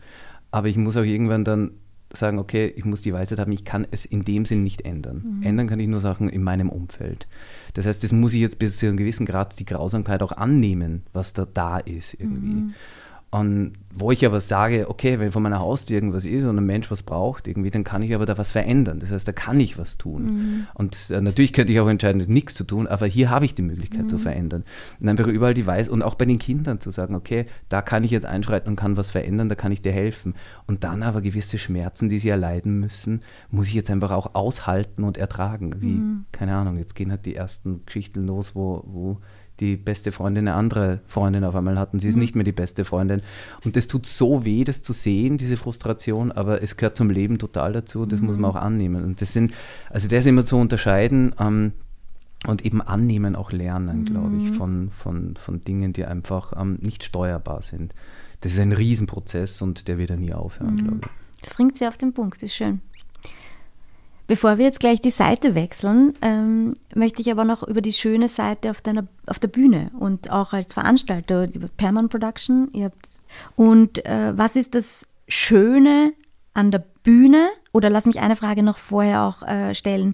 [0.51, 1.71] Aber ich muss auch irgendwann dann
[2.13, 5.23] sagen, okay, ich muss die Weisheit haben, ich kann es in dem Sinn nicht ändern.
[5.39, 5.43] Mhm.
[5.43, 7.27] Ändern kann ich nur Sachen in meinem Umfeld.
[7.73, 11.03] Das heißt, das muss ich jetzt bis zu einem gewissen Grad die Grausamkeit auch annehmen,
[11.13, 12.47] was da da ist irgendwie.
[12.47, 12.73] Mhm.
[13.29, 16.89] Und wo ich aber sage, okay, wenn von meiner Haustür irgendwas ist und ein Mensch
[16.89, 18.99] was braucht, irgendwie, dann kann ich aber da was verändern.
[18.99, 20.23] Das heißt, da kann ich was tun.
[20.23, 20.67] Mhm.
[20.75, 23.63] Und äh, natürlich könnte ich auch entscheiden, nichts zu tun, aber hier habe ich die
[23.63, 24.09] Möglichkeit mhm.
[24.09, 24.63] zu verändern.
[25.01, 28.05] Und einfach überall die Weise und auch bei den Kindern zu sagen, okay, da kann
[28.05, 30.35] ich jetzt einschreiten und kann was verändern, da kann ich dir helfen.
[30.65, 35.03] Und dann aber gewisse Schmerzen, die sie erleiden müssen, muss ich jetzt einfach auch aushalten
[35.03, 35.81] und ertragen.
[35.81, 36.25] Wie, mhm.
[36.31, 39.17] keine Ahnung, jetzt gehen halt die ersten Geschichten los, wo, wo
[39.59, 41.99] die beste Freundin eine andere Freundin auf einmal hatten.
[41.99, 42.21] Sie ist mhm.
[42.21, 43.21] nicht mehr die beste Freundin.
[43.65, 47.39] Und das tut so weh, das zu sehen, diese Frustration, aber es gehört zum Leben
[47.39, 48.27] total dazu und das mhm.
[48.27, 48.57] muss man mhm.
[48.57, 49.03] auch annehmen.
[49.03, 49.53] Und das sind,
[49.89, 51.73] also das immer zu unterscheiden ähm,
[52.45, 54.05] und eben annehmen, auch lernen, mhm.
[54.05, 57.95] glaube ich, von, von, von Dingen, die einfach ähm, nicht steuerbar sind.
[58.41, 60.83] Das ist ein Riesenprozess und der wird ja nie aufhören, mhm.
[60.83, 61.41] glaube ich.
[61.41, 62.81] Das bringt sie auf den Punkt, das ist schön.
[64.27, 68.27] Bevor wir jetzt gleich die Seite wechseln, ähm, möchte ich aber noch über die schöne
[68.27, 72.69] Seite auf, deiner, auf der Bühne und auch als Veranstalter, die Perman Production.
[72.73, 73.19] Ihr habt,
[73.55, 76.13] und äh, was ist das Schöne
[76.53, 77.47] an der Bühne?
[77.71, 80.13] Oder lass mich eine Frage noch vorher auch äh, stellen.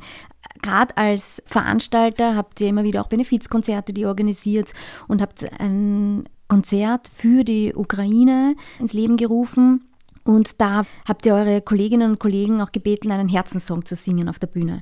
[0.62, 4.74] Gerade als Veranstalter habt ihr immer wieder auch Benefizkonzerte, die ihr organisiert
[5.08, 9.86] und habt ein Konzert für die Ukraine ins Leben gerufen.
[10.24, 14.40] Und da habt ihr eure Kolleginnen und Kollegen auch gebeten, einen Herzenssong zu singen auf
[14.40, 14.82] der Bühne.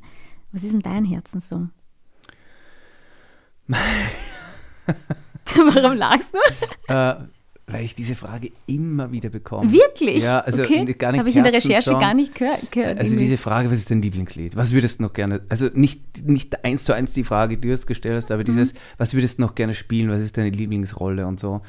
[0.51, 1.71] Was ist denn dein Herzenssong?
[5.56, 6.39] Warum lachst du?
[6.93, 7.15] Äh,
[7.67, 9.71] weil ich diese Frage immer wieder bekomme.
[9.71, 10.23] Wirklich?
[10.23, 10.84] Ja, also okay.
[10.93, 12.69] gar nicht Habe ich in der Recherche gar nicht gehört.
[12.71, 13.25] gehört Also irgendwie.
[13.25, 14.56] diese Frage, was ist dein Lieblingslied?
[14.58, 17.67] Was würdest du noch gerne, also nicht, nicht eins zu eins die Frage, die du
[17.69, 18.34] jetzt gestellt hast, Mhm.
[18.34, 21.62] aber dieses, was würdest du noch gerne spielen, was ist deine Lieblingsrolle und so.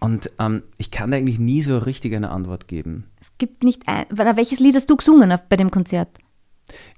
[0.00, 3.04] Und ähm, ich kann da eigentlich nie so richtig eine Antwort geben.
[3.20, 4.06] es gibt nicht ein.
[4.10, 6.08] Welches Lied hast du gesungen auf, bei dem Konzert?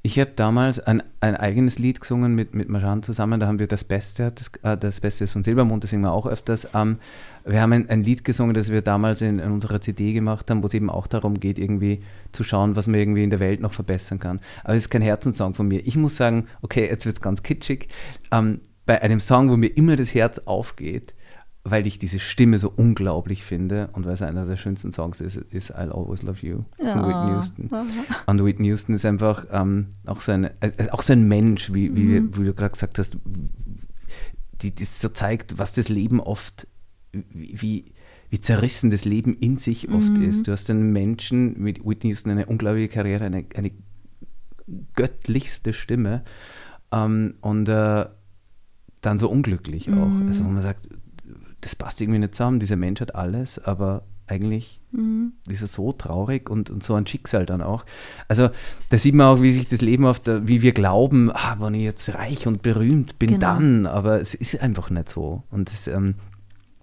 [0.02, 3.66] Ich habe damals ein, ein eigenes Lied gesungen mit, mit Marjan zusammen, da haben wir
[3.66, 6.68] das Beste, das, äh, das Beste von Silbermond, das singen wir auch öfters.
[6.74, 6.98] Ähm,
[7.44, 10.62] wir haben ein, ein Lied gesungen, das wir damals in, in unserer CD gemacht haben,
[10.62, 13.60] wo es eben auch darum geht, irgendwie zu schauen, was man irgendwie in der Welt
[13.60, 14.40] noch verbessern kann.
[14.64, 15.86] Aber es ist kein Herzenssong von mir.
[15.86, 17.88] Ich muss sagen, okay, jetzt wird es ganz kitschig.
[18.32, 21.14] Ähm, bei einem Song, wo mir immer das Herz aufgeht,
[21.62, 25.36] weil ich diese Stimme so unglaublich finde und weil es einer der schönsten Songs ist,
[25.36, 27.70] ist I'll Always Love You von Whitney Houston.
[28.26, 31.94] Und Whitney Houston ist einfach ähm, auch, so ein, äh, auch so ein Mensch, wie,
[31.94, 33.18] wie, wie du gerade gesagt hast,
[34.62, 36.66] die, die so zeigt, was das Leben oft,
[37.12, 37.92] wie,
[38.30, 40.48] wie, zerrissen das Leben in sich oft ist.
[40.48, 43.72] Du hast einen Menschen mit Whitney Houston eine unglaubliche Karriere, eine, eine
[44.94, 46.22] göttlichste Stimme
[46.90, 48.06] ähm, und äh,
[49.00, 50.10] dann so unglücklich auch.
[50.26, 50.88] Also wo man sagt,
[51.60, 52.60] das passt irgendwie nicht zusammen.
[52.60, 54.80] Dieser Mensch hat alles, aber eigentlich
[55.48, 57.84] ist er so traurig und, und so ein Schicksal dann auch.
[58.28, 58.50] Also
[58.88, 61.74] da sieht man auch, wie sich das Leben auf der, wie wir glauben, ah, wenn
[61.74, 63.40] ich jetzt reich und berühmt bin, Genau.
[63.40, 65.42] dann, aber es ist einfach nicht so.
[65.50, 66.14] Und das, ähm,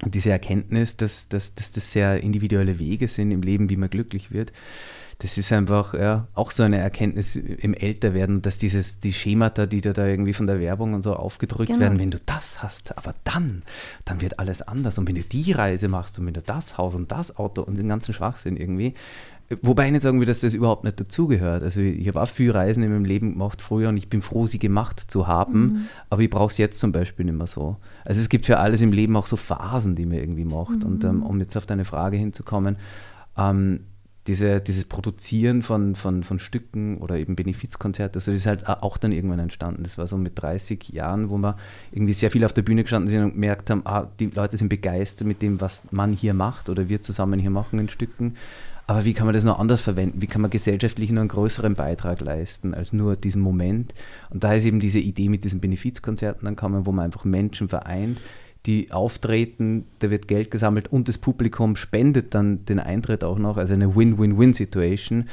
[0.05, 4.31] diese Erkenntnis, dass, dass, dass das sehr individuelle Wege sind im Leben, wie man glücklich
[4.31, 4.51] wird,
[5.19, 9.81] das ist einfach ja, auch so eine Erkenntnis im Älterwerden, dass dieses, die Schemata, die
[9.81, 11.79] da, da irgendwie von der Werbung und so aufgedrückt Genau.
[11.79, 13.63] werden, wenn du das hast, aber dann,
[14.05, 14.97] dann wird alles anders.
[14.99, 17.77] Und wenn du die Reise machst und wenn du das Haus und das Auto und
[17.79, 18.93] den ganzen Schwachsinn irgendwie,
[19.63, 21.63] wobei ich nicht sagen will, dass das überhaupt nicht dazugehört.
[21.63, 24.45] Also ich habe auch viel Reisen in meinem Leben gemacht früher und ich bin froh,
[24.45, 27.77] sie gemacht zu haben, aber ich brauche es jetzt zum Beispiel nicht mehr so.
[28.05, 30.83] Also es gibt für alles im Leben auch so Phasen, die man irgendwie macht.
[30.83, 32.75] Und ähm, um jetzt auf deine Frage hinzukommen,
[33.37, 33.79] ähm,
[34.27, 38.97] diese, dieses Produzieren von, von, von Stücken oder eben Benefizkonzerte, also das ist halt auch
[38.97, 39.83] dann irgendwann entstanden.
[39.83, 41.57] Das war so mit 30 Jahren, wo wir
[41.91, 44.69] irgendwie sehr viel auf der Bühne gestanden sind und gemerkt haben, ah, die Leute sind
[44.69, 48.35] begeistert mit dem, was man hier macht oder wir zusammen hier machen in Stücken.
[48.89, 50.21] Aber wie kann man das noch anders verwenden?
[50.21, 53.93] Wie kann man gesellschaftlich noch einen größeren Beitrag leisten als nur diesen Moment?
[54.29, 57.67] Und da ist eben diese Idee mit diesen Benefizkonzerten dann gekommen, wo man einfach Menschen
[57.67, 58.21] vereint,
[58.67, 63.57] die auftreten, da wird Geld gesammelt und das Publikum spendet dann den Eintritt auch noch,
[63.57, 65.27] also eine Win-Win-Win-Situation.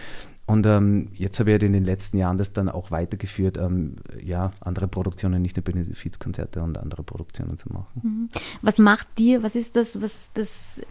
[0.47, 3.97] Und ähm, jetzt habe ich halt in den letzten Jahren das dann auch weitergeführt, ähm,
[4.23, 8.31] ja, andere Produktionen, nicht nur Benefizkonzerte und andere Produktionen zu machen.
[8.61, 10.83] Was macht dir, was ist das, was das,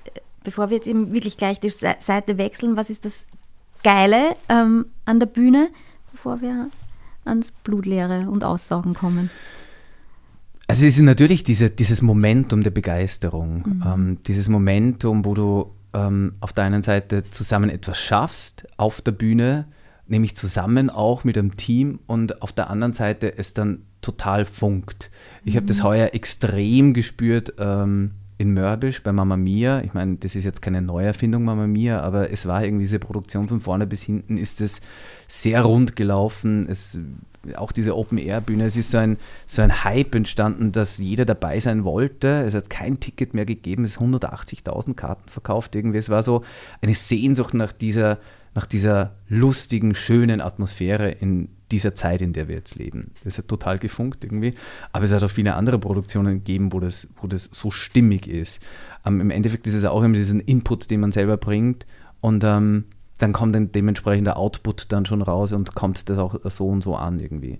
[0.44, 3.28] bevor wir jetzt eben wirklich gleich die Se- Seite wechseln, was ist das
[3.84, 5.70] Geile ähm, an der Bühne,
[6.12, 6.70] bevor wir
[7.26, 9.30] ans Blutleere und Aussaugen kommen?
[10.68, 16.34] Also es ist natürlich diese, dieses Momentum der Begeisterung, ähm, dieses Momentum, wo du ähm,
[16.40, 19.66] auf der einen Seite zusammen etwas schaffst, auf der Bühne,
[20.08, 25.12] nämlich zusammen auch mit einem Team und auf der anderen Seite es dann total funkt.
[25.46, 29.82] Ich habe das heuer extrem gespürt ähm, in Mörbisch bei Mama Mia.
[29.82, 33.48] Ich meine, das ist jetzt keine Neuerfindung Mama Mia, aber es war irgendwie diese Produktion
[33.48, 34.82] von vorne bis hinten ist es
[35.28, 36.66] sehr rund gelaufen.
[36.68, 36.98] Es,
[37.56, 41.84] auch diese Open-Air-Bühne, es ist so ein, so ein Hype entstanden, dass jeder dabei sein
[41.84, 42.44] wollte.
[42.46, 45.98] Es hat kein Ticket mehr gegeben, es 180.000 Karten verkauft irgendwie.
[45.98, 46.44] Es war so
[46.82, 48.20] eine Sehnsucht nach dieser,
[48.56, 53.12] nach dieser lustigen, schönen Atmosphäre in dieser Zeit, in der wir jetzt leben.
[53.24, 54.54] Das hat total gefunkt irgendwie.
[54.92, 58.62] Aber es hat auch viele andere Produktionen gegeben, wo das, wo das so stimmig ist.
[59.06, 61.86] Ähm, Im Endeffekt ist es auch immer diesen Input, den man selber bringt.
[62.22, 62.86] Und ähm,
[63.24, 66.84] dann kommt dann dementsprechend der Output dann schon raus und kommt das auch so und
[66.84, 67.60] so an irgendwie.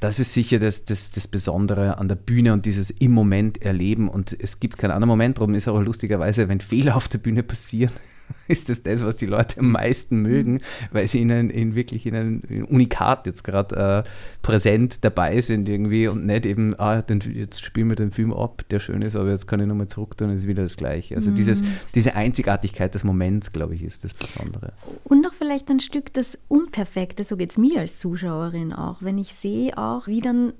[0.00, 4.10] Das ist sicher das, das, das Besondere an der Bühne und dieses im Moment erleben.
[4.10, 7.42] Und es gibt keinen anderen Moment, darum ist auch lustigerweise, wenn Fehler auf der Bühne
[7.42, 7.94] passieren,
[8.48, 10.60] ist das das, was die Leute am meisten mögen,
[10.92, 14.08] weil sie in, in wirklich in einem Unikat jetzt gerade äh,
[14.42, 18.62] präsent dabei sind irgendwie und nicht eben, ah, den, jetzt spielen wir den Film ab,
[18.70, 21.16] der schön ist, aber jetzt kann ich nochmal zurück tun, ist wieder das Gleiche.
[21.16, 21.34] Also mhm.
[21.34, 21.62] dieses,
[21.94, 24.72] diese Einzigartigkeit des Moments, glaube ich, ist das Besondere.
[25.04, 29.18] Und noch vielleicht ein Stück das Unperfekte, so geht es mir als Zuschauerin auch, wenn
[29.18, 30.52] ich sehe auch, wie dann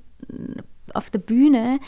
[0.95, 1.79] auf der Bühne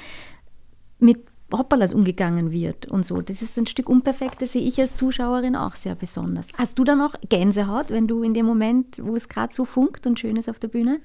[0.99, 3.23] mit Hoppalas umgegangen wird und so.
[3.23, 6.49] Das ist ein Stück unperfekt, das sehe ich als Zuschauerin auch sehr besonders.
[6.57, 10.07] Hast du dann auch Gänsehaut, wenn du in dem Moment, wo es gerade so funkt
[10.07, 11.01] und schön ist auf der Bühne?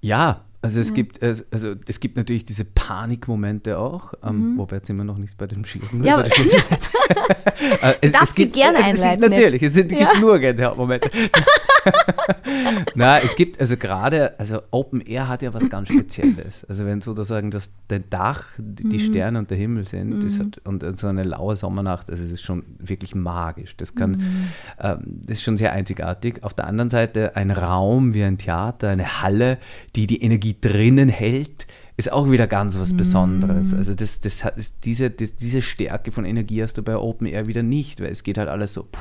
[0.00, 0.94] Ja, also es, ja.
[0.96, 4.58] gibt, also es gibt natürlich diese Panikmomente auch, ähm, mhm.
[4.58, 6.02] wobei jetzt sind wir noch nicht bei dem Schieren.
[6.02, 6.28] Ja, bei
[7.82, 9.22] äh, es, es gibt gerne einleiten.
[9.22, 10.10] Es, natürlich, es sind, ja.
[10.10, 11.10] gibt nur Gänsehautmomente.
[12.94, 16.64] Na, es gibt also gerade, also Open Air hat ja was ganz Spezielles.
[16.68, 18.98] Also wenn sozusagen das der Dach, die mhm.
[18.98, 20.20] Sterne und der Himmel sind, mhm.
[20.20, 23.76] das hat, und so eine laue Sommernacht, also es ist schon wirklich magisch.
[23.76, 24.48] Das kann, mhm.
[24.80, 26.42] ähm, das ist schon sehr einzigartig.
[26.42, 29.58] Auf der anderen Seite ein Raum wie ein Theater, eine Halle,
[29.96, 33.72] die die Energie drinnen hält, ist auch wieder ganz was Besonderes.
[33.72, 33.78] Mhm.
[33.78, 37.46] Also das, das hat, diese, das, diese Stärke von Energie hast du bei Open Air
[37.46, 38.84] wieder nicht, weil es geht halt alles so.
[38.84, 38.98] Puh,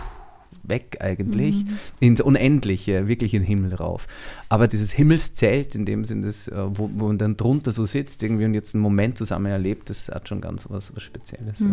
[0.70, 1.78] weg eigentlich, mhm.
[2.00, 4.08] ins Unendliche, wirklich in den Himmel rauf.
[4.50, 8.24] Aber dieses Himmelszelt, in dem Sinn, das, äh, wo, wo man dann drunter so sitzt
[8.24, 11.60] irgendwie und jetzt einen Moment zusammen erlebt, das hat schon ganz was, was Spezielles.
[11.60, 11.70] Mhm.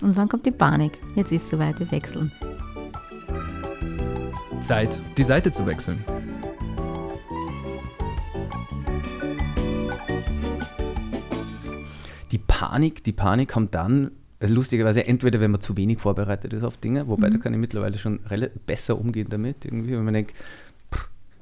[0.00, 0.06] Ja.
[0.06, 0.98] Und wann kommt die Panik?
[1.14, 2.32] Jetzt ist es soweit, wir wechseln.
[4.60, 6.04] Zeit, die Seite zu wechseln.
[12.32, 16.76] Die Panik, die Panik kommt dann, lustigerweise entweder, wenn man zu wenig vorbereitet ist auf
[16.76, 17.32] Dinge, wobei mhm.
[17.34, 18.20] da kann ich mittlerweile schon
[18.66, 20.34] besser umgehen damit, irgendwie, wenn man denkt,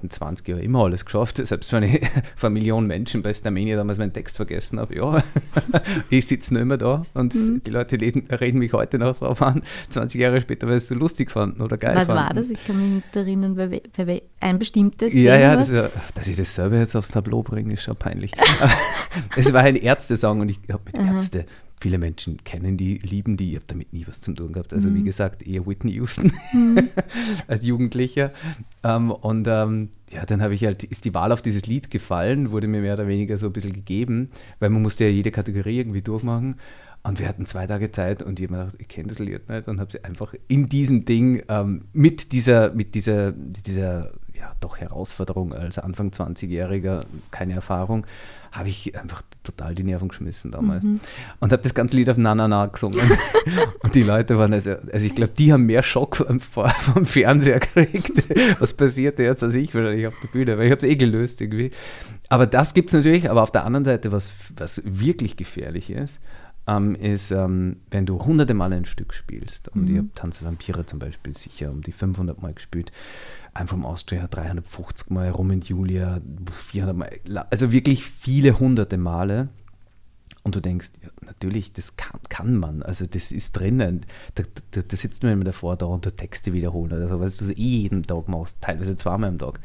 [0.03, 2.01] in 20 Jahren immer alles geschafft, selbst wenn ich
[2.37, 5.23] vor einer Million Menschen bei Starmania damals meinen Text vergessen habe, ja,
[6.11, 7.63] ich sitze noch immer da und mhm.
[7.65, 10.89] die Leute reden, reden, mich heute noch drauf an, 20 Jahre später, weil sie es
[10.89, 12.23] so lustig fanden oder geil Was fanden.
[12.23, 12.51] Was war das?
[12.51, 16.37] Ich kann mich nicht erinnern, bei, bei ein bestimmtes Ja, ja, das ja, dass ich
[16.37, 18.33] das selber jetzt aufs Tableau bringe, ist schon peinlich.
[19.37, 20.99] es war ein Ärzte-Song und ich habe mit.
[20.99, 21.47] Ärzte
[21.81, 23.51] viele Menschen kennen die, lieben die.
[23.51, 24.75] Ich habe damit nie was zu tun gehabt.
[24.75, 24.97] Also mhm.
[24.97, 26.91] wie gesagt, eher Whitney Houston mhm.
[27.47, 28.33] als Jugendlicher.
[28.85, 32.51] Ähm, und ähm, ja, dann habe ich halt, ist die Wahl auf dieses Lied gefallen,
[32.51, 35.79] wurde mir mehr oder weniger so ein bisschen gegeben, weil man musste ja jede Kategorie
[35.79, 36.57] irgendwie durchmachen.
[37.03, 39.81] Und wir hatten zwei Tage Zeit und mir gedacht, ich kenne das Lied nicht und
[39.81, 45.55] habe sie einfach in diesem Ding ähm, mit dieser, mit dieser, dieser ja, doch Herausforderung
[45.55, 48.07] als Anfang 20-Jähriger, keine Erfahrung,
[48.53, 50.85] habe ich einfach total die Nerven geschmissen damals.
[50.85, 51.01] Mhm.
[51.39, 53.01] Und habe das ganze Lied auf Nanana gesungen.
[53.83, 57.61] und die Leute waren, also, also ich glaube, die haben mehr Schock vom, vom Fernseher
[57.61, 60.97] gekriegt, was passierte jetzt, als ich wahrscheinlich auf der Bühne, weil ich habe es eh
[60.97, 61.71] gelöst irgendwie.
[62.29, 66.21] Aber das gibt es natürlich, aber auf der anderen Seite, was, was wirklich gefährlich ist,
[66.71, 69.91] ähm, ist, ähm, wenn du hunderte Mal ein Stück spielst, und mhm.
[69.91, 72.93] ich habe Tanz Vampire zum Beispiel sicher um die 500 Mal gespielt,
[73.53, 76.21] einfach im Austria 350 Mal, Rom und Julia
[76.53, 79.49] 400 Mal, also wirklich viele hunderte Male.
[80.43, 84.07] Und du denkst, ja, natürlich, das kann, kann, man, also das ist drinnen.
[84.37, 87.37] Da, da, da sitzt man immer davor da und du Texte wiederholen oder so, was
[87.37, 89.61] du jeden Tag machst, teilweise zweimal am Tag.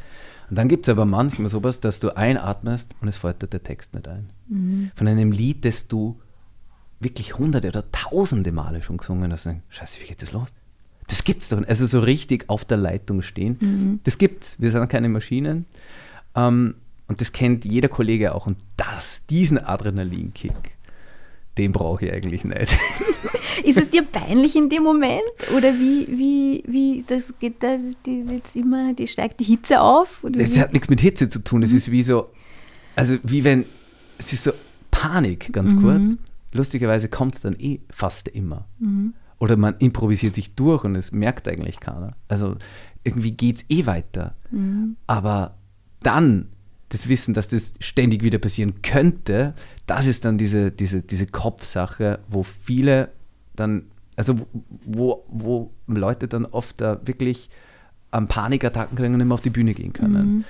[0.50, 3.64] Und dann gibt es aber manchmal sowas, dass du einatmest und es fällt dir der
[3.64, 4.28] Text nicht ein.
[4.50, 4.92] Mhm.
[4.96, 6.20] Von einem Lied, das du
[7.06, 9.48] wirklich hunderte oder tausende Male schon gesungen hast.
[9.70, 10.50] Scheiße, wie geht das los?
[11.08, 11.66] Das gibt's doch.
[11.66, 13.58] Also so richtig auf der Leitung stehen.
[13.62, 14.00] Mhm.
[14.04, 14.56] Das gibt's.
[14.60, 15.66] Wir sind keine Maschinen.
[16.36, 16.76] Ähm,
[17.08, 18.48] und das kennt jeder Kollege auch.
[18.48, 20.76] Und das, diesen Adrenalinkick,
[21.58, 22.78] den brauche ich eigentlich nicht.
[23.64, 25.22] Ist es dir peinlich in dem Moment?
[25.56, 30.24] Oder wie, wie, wie das geht da, die, immer, die steigt die Hitze auf?
[30.24, 30.60] Oder das wie?
[30.60, 31.62] hat nichts mit Hitze zu tun.
[31.62, 31.78] Es mhm.
[31.78, 32.30] ist wie so,
[32.96, 33.66] also wie wenn,
[34.18, 34.52] es ist so
[34.90, 35.82] Panik, ganz mhm.
[35.82, 36.18] kurz.
[36.56, 38.66] Lustigerweise kommt es dann eh fast immer.
[38.80, 39.14] Mhm.
[39.40, 42.16] Oder man improvisiert sich durch und es merkt eigentlich keiner.
[42.30, 42.56] Also
[43.04, 44.36] irgendwie geht es eh weiter.
[44.52, 44.96] Mhm.
[45.06, 45.56] Aber
[46.02, 46.48] dann
[46.90, 49.54] das Wissen, dass das ständig wieder passieren könnte,
[49.86, 53.10] das ist dann diese, diese, diese Kopfsache, wo viele
[53.56, 53.84] dann,
[54.16, 54.36] also
[54.86, 57.50] wo, wo Leute dann oft da wirklich
[58.14, 60.28] ähm, Panikattacken kriegen und nicht mehr auf die Bühne gehen können.
[60.38, 60.46] Mhm.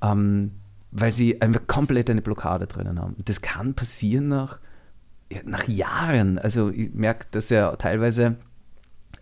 [0.00, 0.50] Ähm,
[0.92, 3.16] weil sie einfach komplett eine Blockade drinnen haben.
[3.24, 4.58] Das kann passieren nach
[5.44, 8.36] nach Jahren, also ich merke, dass ja teilweise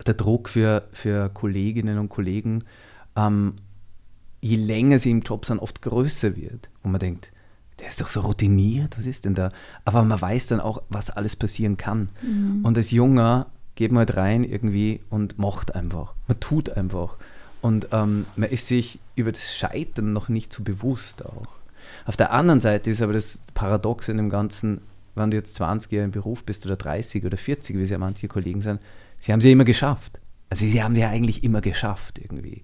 [0.06, 2.64] der Druck für, für Kolleginnen und Kollegen,
[3.16, 3.54] ähm,
[4.40, 6.70] je länger sie im Job sind, oft größer wird.
[6.82, 7.32] Und man denkt,
[7.80, 9.50] der ist doch so routiniert, was ist denn da?
[9.84, 12.08] Aber man weiß dann auch, was alles passieren kann.
[12.22, 12.64] Mhm.
[12.64, 16.14] Und als Junger geht man halt rein irgendwie und macht einfach.
[16.26, 17.16] Man tut einfach.
[17.60, 21.48] Und ähm, man ist sich über das Scheitern noch nicht so bewusst auch.
[22.04, 24.80] Auf der anderen Seite ist aber das Paradox in dem Ganzen,
[25.18, 27.98] wenn du jetzt 20 Jahre im Beruf bist oder 30 oder 40, wie es ja
[27.98, 28.80] manche Kollegen sind,
[29.18, 30.20] sie haben sie immer geschafft.
[30.50, 32.62] Also sie haben ja eigentlich immer geschafft irgendwie.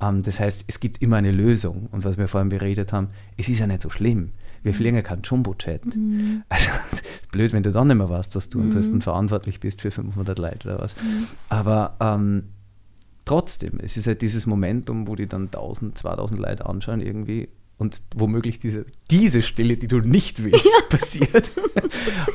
[0.00, 1.88] Ähm, das heißt, es gibt immer eine Lösung.
[1.90, 4.32] Und was wir vorhin beredet haben, es ist ja nicht so schlimm.
[4.62, 4.76] Wir mhm.
[4.76, 5.84] fliegen ja keinen Jumbo-Jet.
[5.86, 6.42] Mhm.
[6.48, 6.70] Also
[7.32, 8.70] blöd, wenn du dann nicht mehr weißt, was du mhm.
[8.70, 10.96] sollst und verantwortlich bist für 500 Leute oder was.
[10.96, 11.26] Mhm.
[11.48, 12.44] Aber ähm,
[13.24, 18.02] trotzdem, es ist halt dieses Momentum, wo die dann 1000, 2000 Leute anschauen irgendwie und
[18.14, 20.86] womöglich diese, diese Stille, die du nicht willst, ja.
[20.88, 21.50] passiert.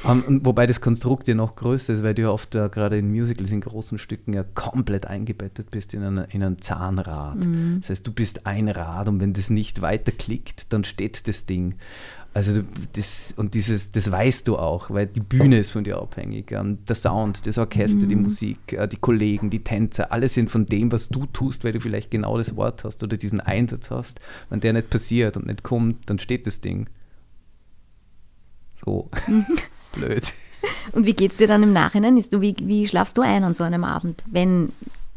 [0.03, 2.97] um, ähm, wobei das Konstrukt ja noch größer ist, weil du ja oft uh, gerade
[2.97, 7.45] in Musicals in großen Stücken ja komplett eingebettet bist in, eine, in ein Zahnrad.
[7.45, 7.77] Mhm.
[7.81, 11.75] Das heißt, du bist ein Rad und wenn das nicht weiterklickt, dann steht das Ding.
[12.33, 12.61] Also
[12.93, 16.47] das, und dieses, das weißt du auch, weil die Bühne ist von dir abhängig.
[16.47, 18.09] Der Sound, das Orchester, mhm.
[18.09, 21.73] die Musik, äh, die Kollegen, die Tänzer, alle sind von dem, was du tust, weil
[21.73, 24.19] du vielleicht genau das Wort hast oder diesen Einsatz hast.
[24.49, 26.87] Wenn der nicht passiert und nicht kommt, dann steht das Ding.
[28.85, 29.09] So.
[29.27, 29.45] Mhm.
[29.93, 30.31] Blöd.
[30.91, 32.17] Und wie geht es dir dann im Nachhinein?
[32.17, 34.71] Ist du, wie, wie schlafst du ein an so einem Abend, wenn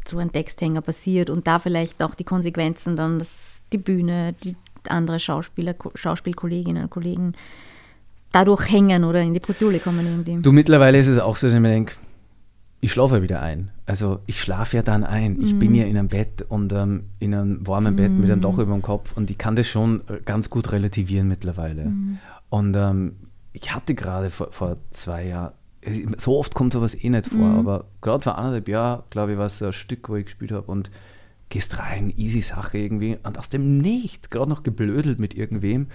[0.07, 4.55] so ein Texthänger passiert und da vielleicht auch die Konsequenzen dann, dass die Bühne, die
[4.89, 7.33] andere Schauspieler, Schauspielkolleginnen und Kollegen
[8.31, 10.41] dadurch hängen oder in die Bredouille kommen irgendwie.
[10.41, 11.93] Du, mittlerweile ist es auch so, dass ich mir denke,
[12.81, 13.71] ich schlafe wieder ein.
[13.85, 15.41] Also ich schlafe ja dann ein.
[15.41, 15.59] Ich mm.
[15.59, 15.75] bin mhm.
[15.75, 18.19] ja in einem Bett und ähm, in einem warmen Bett mm.
[18.19, 18.61] mit einem Dach mhm.
[18.61, 21.85] über dem Kopf und ich kann das schon äh, ganz gut relativieren mittlerweile.
[21.85, 22.19] Mm.
[22.49, 23.15] Und ähm,
[23.53, 25.53] ich hatte gerade vor, vor, zwei Jahren,
[26.17, 27.59] so oft kommt sowas eh nicht vor, mhm.
[27.59, 30.69] aber gerade vor anderthalb Jahren, glaube ich, war es ein Stück, wo ich gespielt habe
[30.69, 30.91] und
[31.53, 33.17] gehst rein, easy Sache irgendwie.
[33.21, 35.87] Und aus dem Nichts, gerade noch geblödelt mit irgendwem,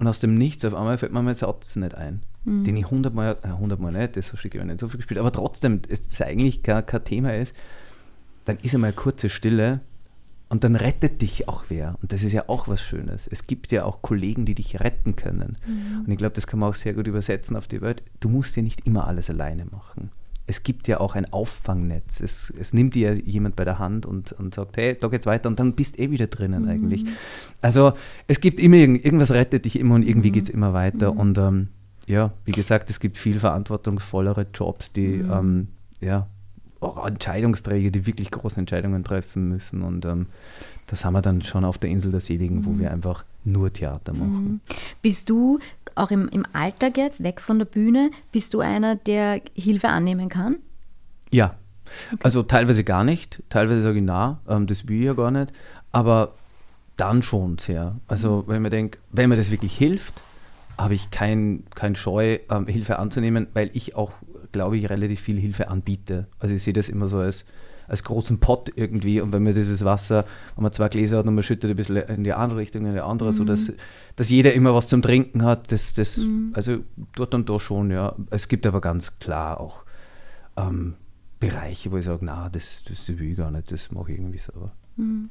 [0.00, 2.22] und aus dem Nichts auf einmal fällt mir mein Satz nicht ein.
[2.42, 2.64] Mhm.
[2.64, 5.80] Den ich hundertmal, äh, hundertmal nicht, das habe ich nicht so viel gespielt, aber trotzdem,
[5.88, 7.54] es eigentlich kein, kein Thema ist,
[8.44, 9.80] dann ist einmal eine kurze Stille
[10.48, 11.96] und dann rettet dich auch wer.
[12.02, 13.28] Und das ist ja auch was Schönes.
[13.28, 15.58] Es gibt ja auch Kollegen, die dich retten können.
[15.64, 16.00] Mhm.
[16.04, 18.02] Und ich glaube, das kann man auch sehr gut übersetzen auf die Welt.
[18.18, 20.10] Du musst ja nicht immer alles alleine machen
[20.46, 22.20] es gibt ja auch ein Auffangnetz.
[22.20, 25.48] Es, es nimmt dir jemand bei der Hand und, und sagt, hey, da geht's weiter
[25.48, 26.68] und dann bist du eh wieder drinnen mhm.
[26.68, 27.04] eigentlich.
[27.62, 27.94] Also
[28.26, 30.34] es gibt immer irgendwas rettet dich immer und irgendwie mhm.
[30.34, 31.12] geht es immer weiter.
[31.12, 31.20] Mhm.
[31.20, 31.68] Und ähm,
[32.06, 35.32] ja, wie gesagt, es gibt viel verantwortungsvollere Jobs, die mhm.
[35.32, 35.68] ähm,
[36.00, 36.28] ja
[36.80, 39.82] auch Entscheidungsträger, die wirklich große Entscheidungen treffen müssen.
[39.82, 40.26] Und ähm,
[40.94, 42.78] das haben wir dann schon auf der Insel der Seligen, wo mhm.
[42.78, 44.44] wir einfach nur Theater machen.
[44.44, 44.60] Mhm.
[45.02, 45.58] Bist du
[45.96, 50.28] auch im, im Alltag jetzt, weg von der Bühne, bist du einer, der Hilfe annehmen
[50.28, 50.58] kann?
[51.32, 51.56] Ja.
[52.12, 52.20] Okay.
[52.22, 55.52] Also teilweise gar nicht, teilweise sage ich na, ähm, das will ich ja gar nicht,
[55.90, 56.34] aber
[56.96, 57.96] dann schon sehr.
[58.06, 58.52] Also mhm.
[58.52, 60.14] wenn man denkt, wenn mir das wirklich hilft,
[60.78, 64.12] habe ich kein, kein Scheu, ähm, Hilfe anzunehmen, weil ich auch,
[64.52, 66.28] glaube ich, relativ viel Hilfe anbiete.
[66.38, 67.44] Also ich sehe das immer so als,
[67.88, 70.24] als großen Pott irgendwie und wenn man dieses Wasser,
[70.54, 72.94] wenn man zwei Gläser hat und man schüttet ein bisschen in die eine Richtung, in
[72.94, 73.36] die andere, mhm.
[73.36, 73.72] so dass,
[74.16, 76.52] dass jeder immer was zum Trinken hat, das, das mhm.
[76.54, 76.78] also
[77.14, 78.14] dort und da schon, ja.
[78.30, 79.84] Es gibt aber ganz klar auch
[80.56, 80.94] ähm,
[81.40, 84.38] Bereiche, wo ich sage, na, das, das will ich gar nicht, das mache ich irgendwie
[84.38, 84.72] selber.
[84.96, 85.30] Mhm.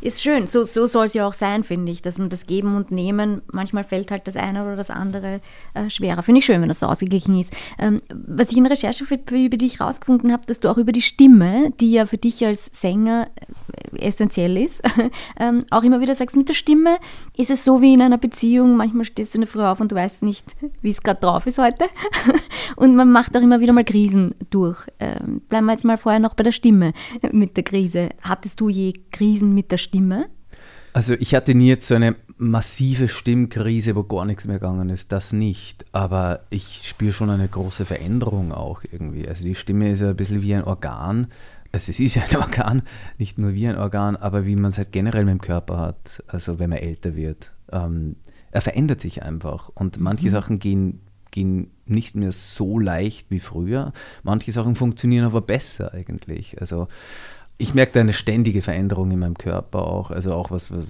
[0.00, 2.76] Ist schön, so, so soll es ja auch sein, finde ich, dass man das Geben
[2.76, 5.40] und Nehmen, manchmal fällt halt das eine oder das andere
[5.74, 6.22] äh, schwerer.
[6.22, 7.52] Finde ich schön, wenn das so ausgeglichen ist.
[7.78, 10.78] Ähm, was ich in der Recherche für, für über dich rausgefunden habe, dass du auch
[10.78, 13.28] über die Stimme, die ja für dich als Sänger
[13.92, 14.82] äh, essentiell ist,
[15.40, 16.96] ähm, auch immer wieder sagst, mit der Stimme
[17.36, 19.96] ist es so wie in einer Beziehung, manchmal stehst du eine Früh auf und du
[19.96, 21.86] weißt nicht, wie es gerade drauf ist heute.
[22.76, 24.86] und man macht auch immer wieder mal Krisen durch.
[25.00, 26.92] Ähm, bleiben wir jetzt mal vorher noch bei der Stimme
[27.32, 28.10] mit der Krise.
[28.22, 30.26] Hattest du je Krisen mit der Stimme?
[30.92, 35.12] Also ich hatte nie jetzt so eine massive Stimmkrise, wo gar nichts mehr gegangen ist,
[35.12, 35.84] das nicht.
[35.92, 39.28] Aber ich spüre schon eine große Veränderung auch irgendwie.
[39.28, 41.28] Also die Stimme ist ja ein bisschen wie ein Organ.
[41.72, 42.82] Also es ist ja ein Organ,
[43.18, 46.22] nicht nur wie ein Organ, aber wie man es halt generell mit dem Körper hat,
[46.26, 47.52] also wenn man älter wird.
[47.70, 48.16] Ähm,
[48.50, 50.30] er verändert sich einfach und manche mhm.
[50.30, 51.00] Sachen gehen,
[51.30, 53.92] gehen nicht mehr so leicht wie früher.
[54.22, 56.60] Manche Sachen funktionieren aber besser eigentlich.
[56.60, 56.88] Also
[57.60, 60.84] ich merke da eine ständige Veränderung in meinem Körper auch, also auch was, was,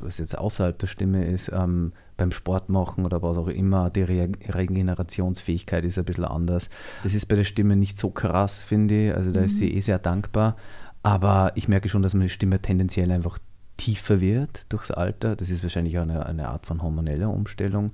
[0.00, 4.02] was jetzt außerhalb der Stimme ist, ähm, beim Sport machen oder was auch immer, die
[4.02, 6.70] Re Regenerationsfähigkeit ist ein bisschen anders.
[7.02, 9.46] Das ist bei der Stimme nicht so krass, finde ich, also da mhm.
[9.46, 10.56] ist sie eh sehr dankbar,
[11.02, 13.38] aber ich merke schon, dass meine Stimme tendenziell einfach
[13.76, 15.34] tiefer wird durchs Alter.
[15.34, 17.92] Das ist wahrscheinlich auch eine, eine Art von hormoneller Umstellung.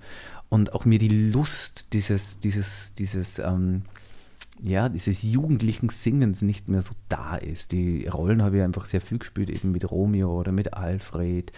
[0.50, 3.84] Und auch mir die Lust dieses, dieses, dieses ähm,
[4.62, 7.72] ja, dieses jugendlichen Singens nicht mehr so da ist.
[7.72, 11.52] Die Rollen habe ich einfach sehr viel gespielt, eben mit Romeo oder mit Alfred.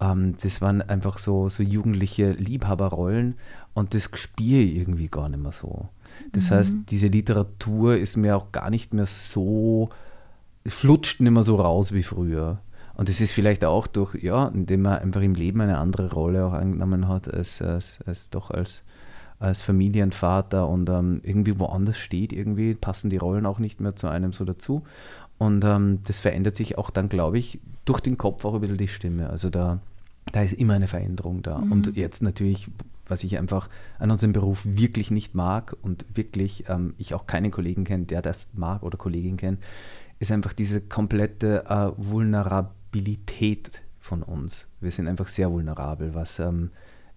[0.00, 3.34] Ähm, das waren einfach so, so jugendliche Liebhaberrollen
[3.74, 5.88] und das spiele ich irgendwie gar nicht mehr so.
[6.32, 6.54] Das mhm.
[6.54, 9.90] heißt, diese Literatur ist mir auch gar nicht mehr so,
[10.66, 12.58] flutscht nicht mehr so raus wie früher.
[12.94, 16.44] Und das ist vielleicht auch durch, ja, indem man einfach im Leben eine andere Rolle
[16.44, 18.84] auch angenommen hat, als, als, als doch als
[19.42, 24.06] als Familienvater und ähm, irgendwie woanders steht, irgendwie passen die Rollen auch nicht mehr zu
[24.06, 24.84] einem so dazu.
[25.38, 28.78] Und ähm, das verändert sich auch dann, glaube ich, durch den Kopf auch ein bisschen
[28.78, 29.28] die Stimme.
[29.28, 29.80] Also da,
[30.30, 31.58] da ist immer eine Veränderung da.
[31.58, 31.72] Mhm.
[31.72, 32.68] Und jetzt natürlich,
[33.08, 33.68] was ich einfach
[33.98, 38.22] an unserem Beruf wirklich nicht mag und wirklich ähm, ich auch keinen Kollegen kenne, der
[38.22, 39.58] das mag oder Kollegin kennt,
[40.20, 44.68] ist einfach diese komplette äh, Vulnerabilität von uns.
[44.80, 46.70] Wir sind einfach sehr vulnerabel, was ähm,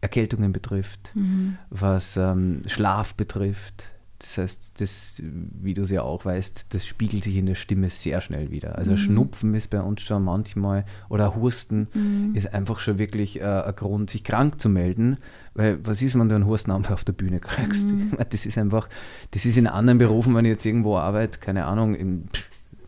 [0.06, 1.58] Erkältungen betrifft, mhm.
[1.72, 3.86] was ähm, Schlaf betrifft.
[4.20, 7.90] Das heißt, das, wie du es ja auch weißt, das spiegelt sich in der Stimme
[7.90, 8.78] sehr schnell wieder.
[8.78, 8.98] Also mhm.
[8.98, 12.34] Schnupfen ist bei uns schon manchmal oder Husten mhm.
[12.34, 15.18] ist einfach schon wirklich äh, ein Grund, sich krank zu melden.
[15.54, 17.92] Weil was ist, wenn du einen Hustenanfall auf der Bühne kriegst?
[17.92, 18.14] Mhm.
[18.30, 18.90] Das ist einfach,
[19.32, 22.26] das ist in anderen Berufen, wenn ich jetzt irgendwo arbeite, keine Ahnung, im,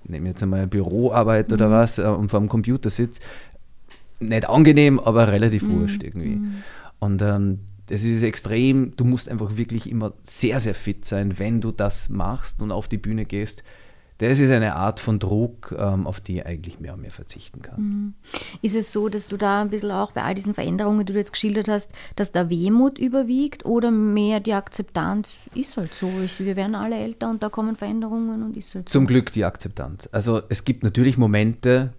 [0.05, 1.71] nehme jetzt einmal Büroarbeit oder mhm.
[1.71, 3.21] was äh, und vor dem Computer sitze,
[4.19, 5.81] nicht angenehm, aber relativ mhm.
[5.81, 6.37] wurscht irgendwie.
[6.37, 6.63] Mhm.
[6.99, 11.61] Und ähm, das ist extrem, du musst einfach wirklich immer sehr, sehr fit sein, wenn
[11.61, 13.63] du das machst und auf die Bühne gehst.
[14.19, 17.61] Das ist eine Art von Druck, ähm, auf die ich eigentlich mehr und mehr verzichten
[17.61, 17.81] kann.
[17.81, 18.13] Mhm.
[18.63, 21.19] Ist es so, dass du da ein bisschen auch bei all diesen Veränderungen, die du
[21.19, 26.11] jetzt geschildert hast, dass da Wehmut überwiegt oder mehr die Akzeptanz ist halt so?
[26.39, 29.07] Wir werden alle älter und da kommen Veränderungen und ist halt Zum so.
[29.07, 30.09] Glück die Akzeptanz.
[30.11, 31.93] Also es gibt natürlich Momente,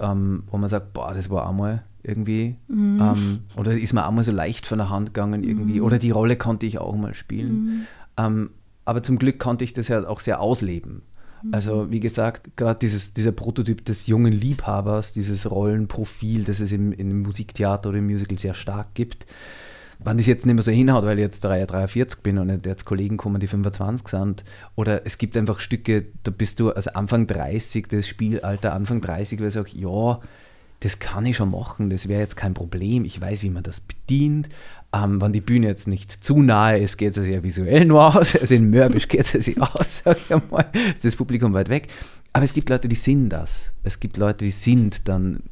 [0.00, 2.56] ähm, wo man sagt, boah, das war einmal irgendwie.
[2.68, 3.00] Mhm.
[3.00, 5.80] Ähm, oder ist mir auch mal so leicht von der Hand gegangen irgendwie.
[5.80, 5.86] Mhm.
[5.86, 7.52] Oder die Rolle konnte ich auch mal spielen.
[7.52, 7.86] Mhm.
[8.16, 8.50] Ähm,
[8.84, 11.02] aber zum Glück konnte ich das ja auch sehr ausleben.
[11.42, 11.54] Mhm.
[11.54, 17.22] Also wie gesagt, gerade dieser Prototyp des jungen Liebhabers, dieses Rollenprofil, das es im, im
[17.22, 19.26] Musiktheater oder im Musical sehr stark gibt,
[20.00, 23.16] wenn das jetzt nicht mehr so hinhaut, weil ich jetzt 43 bin und jetzt Kollegen
[23.16, 24.44] kommen, die 25 sind,
[24.76, 29.40] oder es gibt einfach Stücke, da bist du also Anfang 30, das Spielalter Anfang 30,
[29.40, 30.20] weil ich sage, ja,
[30.80, 33.80] das kann ich schon machen, das wäre jetzt kein Problem, ich weiß, wie man das
[33.80, 34.48] bedient.
[34.92, 38.34] Ähm, wenn die Bühne jetzt nicht zu nahe ist, geht es ja visuell nur aus,
[38.40, 41.88] also in Mörbisch geht es ja aus, sag ich einmal, ist das Publikum weit weg.
[42.32, 43.72] Aber es gibt Leute, die sind das.
[43.82, 45.42] Es gibt Leute, die sind dann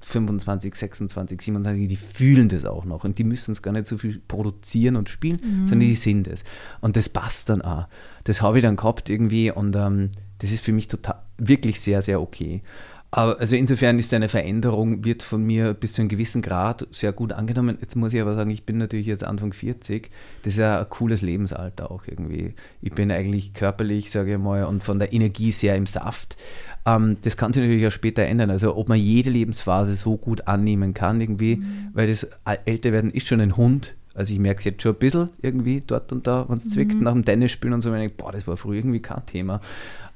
[0.00, 3.98] 25, 26, 27, die fühlen das auch noch und die müssen es gar nicht so
[3.98, 5.68] viel produzieren und spielen, mhm.
[5.68, 6.44] sondern die sind es.
[6.80, 7.88] Und das passt dann auch.
[8.24, 12.02] Das habe ich dann gehabt irgendwie und ähm, das ist für mich total, wirklich sehr,
[12.02, 12.62] sehr okay.
[13.10, 17.12] Aber also insofern ist eine Veränderung, wird von mir bis zu einem gewissen Grad sehr
[17.12, 17.78] gut angenommen.
[17.80, 20.10] Jetzt muss ich aber sagen, ich bin natürlich jetzt Anfang 40.
[20.42, 22.54] Das ist ja ein cooles Lebensalter auch irgendwie.
[22.82, 26.36] Ich bin eigentlich körperlich, sage ich mal, und von der Energie sehr im Saft.
[26.84, 28.50] Ähm, das kann sich natürlich auch später ändern.
[28.50, 31.88] Also ob man jede Lebensphase so gut annehmen kann irgendwie, mhm.
[31.94, 32.28] weil das
[32.66, 33.94] Älterwerden ist schon ein Hund.
[34.14, 36.96] Also ich merke es jetzt schon ein bisschen irgendwie dort und da, wenn es zwickt
[36.96, 37.04] mhm.
[37.04, 39.24] nach dem Tennis spielen und so, wenn ich denke, boah, das war früher irgendwie kein
[39.24, 39.60] Thema.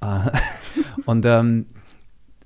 [0.02, 0.30] Äh,
[1.06, 1.66] und ähm,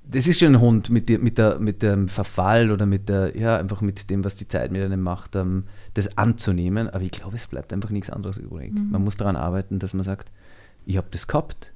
[0.09, 3.57] das ist schon ein Hund mit, mit, der, mit dem Verfall oder mit der, ja,
[3.57, 6.89] einfach mit dem, was die Zeit mit einem macht, ähm, das anzunehmen.
[6.89, 8.73] Aber ich glaube, es bleibt einfach nichts anderes übrig.
[8.73, 8.91] Mhm.
[8.91, 10.31] Man muss daran arbeiten, dass man sagt,
[10.85, 11.73] ich habe das gehabt,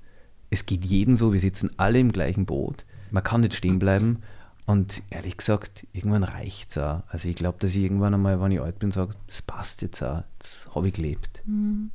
[0.51, 4.18] es geht jedem so, wir sitzen alle im gleichen Boot, man kann nicht stehen bleiben.
[4.66, 7.03] Und ehrlich gesagt, irgendwann reicht es auch.
[7.09, 10.01] Also ich glaube, dass ich irgendwann einmal, wenn ich alt bin, sage, das passt jetzt
[10.03, 11.43] auch, das habe ich gelebt.
[11.47, 11.91] Mhm.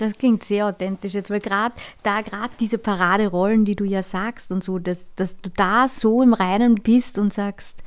[0.00, 4.50] Das klingt sehr authentisch jetzt, weil gerade da, gerade diese Paraderollen, die du ja sagst
[4.50, 7.82] und so, dass, dass du da so im Reinen bist und sagst,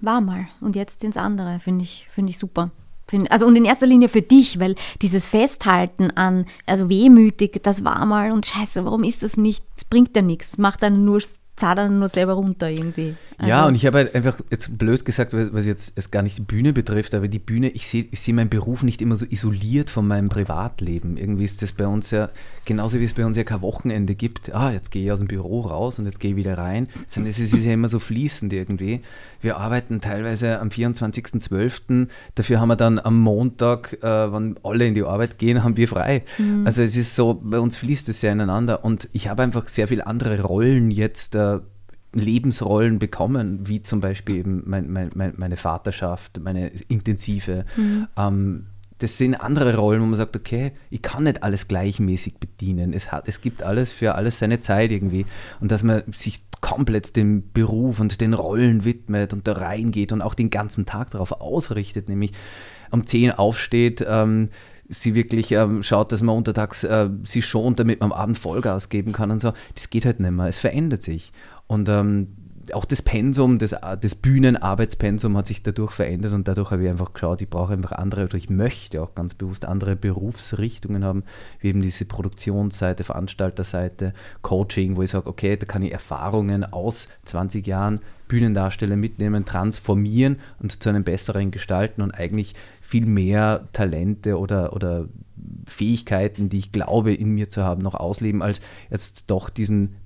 [0.00, 2.70] war mal und jetzt ins andere, finde ich, find ich super.
[3.06, 7.84] Find, also und in erster Linie für dich, weil dieses Festhalten an, also wehmütig, das
[7.84, 11.20] war mal und scheiße, warum ist das nicht, das bringt ja nichts, macht dann nur
[11.56, 13.14] zahlt dann nur selber runter irgendwie.
[13.38, 16.36] Also ja, und ich habe halt einfach jetzt blöd gesagt, was jetzt es gar nicht
[16.36, 19.24] die Bühne betrifft, aber die Bühne, ich sehe ich seh meinen Beruf nicht immer so
[19.24, 21.16] isoliert von meinem Privatleben.
[21.16, 22.28] Irgendwie ist das bei uns ja,
[22.66, 25.28] genauso wie es bei uns ja kein Wochenende gibt, ah, jetzt gehe ich aus dem
[25.28, 28.52] Büro raus und jetzt gehe ich wieder rein, sondern es ist ja immer so fließend
[28.52, 29.00] irgendwie.
[29.40, 34.94] Wir arbeiten teilweise am 24.12., dafür haben wir dann am Montag, äh, wenn alle in
[34.94, 36.22] die Arbeit gehen, haben wir frei.
[36.36, 36.66] Mhm.
[36.66, 39.88] Also es ist so, bei uns fließt es sehr ineinander und ich habe einfach sehr
[39.88, 41.45] viele andere Rollen jetzt äh,
[42.12, 47.64] Lebensrollen bekommen, wie zum Beispiel eben mein, mein, meine Vaterschaft, meine intensive.
[47.76, 48.06] Mhm.
[48.16, 48.66] Ähm,
[48.98, 52.94] das sind andere Rollen, wo man sagt, okay, ich kann nicht alles gleichmäßig bedienen.
[52.94, 55.26] Es, hat, es gibt alles für alles seine Zeit irgendwie.
[55.60, 60.22] Und dass man sich komplett dem Beruf und den Rollen widmet und da reingeht und
[60.22, 62.32] auch den ganzen Tag darauf ausrichtet, nämlich
[62.90, 64.48] um 10 aufsteht, ähm,
[64.88, 68.88] sie wirklich ähm, schaut, dass man untertags äh, sie schont, damit man am Abend Vollgas
[68.88, 69.52] geben kann und so.
[69.74, 70.46] Das geht halt nicht mehr.
[70.46, 71.32] Es verändert sich.
[71.66, 72.28] Und ähm,
[72.72, 77.12] auch das Pensum, das, das Bühnenarbeitspensum hat sich dadurch verändert und dadurch habe ich einfach
[77.12, 81.24] geschaut, ich brauche einfach andere oder ich möchte auch ganz bewusst andere Berufsrichtungen haben,
[81.60, 87.08] wie eben diese Produktionsseite, Veranstalterseite, Coaching, wo ich sage, okay, da kann ich Erfahrungen aus
[87.24, 92.54] 20 Jahren Bühnendarsteller mitnehmen, transformieren und zu einem besseren gestalten und eigentlich
[92.86, 95.08] viel mehr Talente oder, oder
[95.66, 98.60] Fähigkeiten, die ich glaube in mir zu haben, noch ausleben, als
[98.90, 99.96] jetzt doch diesen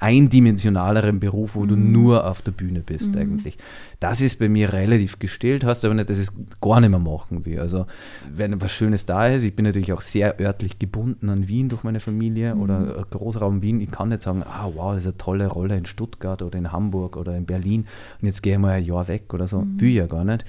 [0.00, 1.68] eindimensionaleren Beruf, wo mhm.
[1.68, 3.20] du nur auf der Bühne bist mhm.
[3.20, 3.58] eigentlich.
[4.00, 6.98] Das ist bei mir relativ gestillt, hast aber nicht, dass ich es gar nicht mehr
[6.98, 7.60] machen will.
[7.60, 7.84] Also
[8.34, 11.82] wenn was Schönes da ist, ich bin natürlich auch sehr örtlich gebunden an Wien durch
[11.82, 12.62] meine Familie mhm.
[12.62, 13.80] oder Großraum Wien.
[13.80, 16.72] Ich kann nicht sagen, ah wow, das ist eine tolle Rolle in Stuttgart oder in
[16.72, 17.86] Hamburg oder in Berlin
[18.22, 19.60] und jetzt gehe ich mal ein Jahr weg oder so.
[19.60, 19.80] Mhm.
[19.80, 20.46] Will ich ja gar nicht.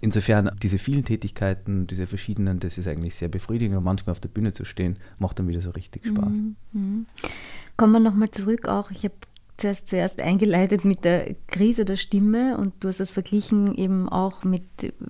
[0.00, 4.28] Insofern, diese vielen Tätigkeiten, diese verschiedenen, das ist eigentlich sehr befriedigend und manchmal auf der
[4.28, 6.32] Bühne zu stehen, macht dann wieder so richtig Spaß.
[6.32, 6.56] Mhm.
[6.72, 7.06] mhm.
[7.76, 8.90] Kommen wir nochmal zurück auch.
[8.92, 9.14] Ich habe
[9.56, 14.44] zuerst, zuerst eingeleitet mit der Krise der Stimme und du hast das verglichen eben auch
[14.44, 14.64] mit,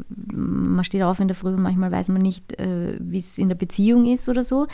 [0.09, 3.49] man steht auf in der Früh und manchmal weiß man nicht, äh, wie es in
[3.49, 4.67] der Beziehung ist oder so.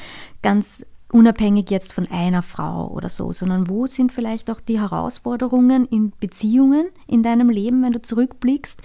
[0.42, 5.84] Ganz unabhängig jetzt von einer Frau oder so, sondern wo sind vielleicht auch die Herausforderungen
[5.86, 8.80] in Beziehungen in deinem Leben, wenn du zurückblickst,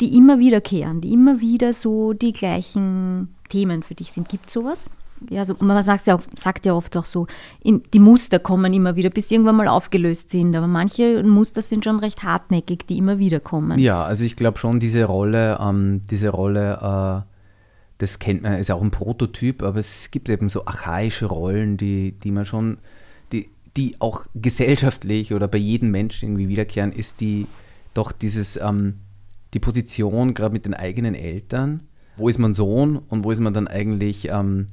[0.00, 4.28] die immer wiederkehren, die immer wieder so die gleichen Themen für dich sind.
[4.28, 4.90] Gibt es sowas?
[5.30, 7.26] ja, also man sagt ja, sagt ja oft auch so,
[7.62, 10.54] in, die Muster kommen immer wieder, bis sie irgendwann mal aufgelöst sind.
[10.56, 13.78] Aber manche Muster sind schon recht hartnäckig, die immer wieder kommen.
[13.78, 17.30] Ja, also ich glaube schon, diese Rolle, ähm, diese Rolle, äh,
[17.98, 22.12] das kennt man, ist auch ein Prototyp, aber es gibt eben so archaische Rollen, die,
[22.12, 22.78] die man schon,
[23.32, 27.46] die, die auch gesellschaftlich oder bei jedem Menschen irgendwie wiederkehren, ist die
[27.94, 28.96] doch dieses, ähm,
[29.54, 31.84] die Position gerade mit den eigenen Eltern.
[32.16, 34.66] Wo ist man Sohn und wo ist man dann eigentlich ähm,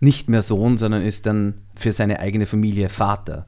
[0.00, 3.46] nicht mehr Sohn, sondern ist dann für seine eigene Familie Vater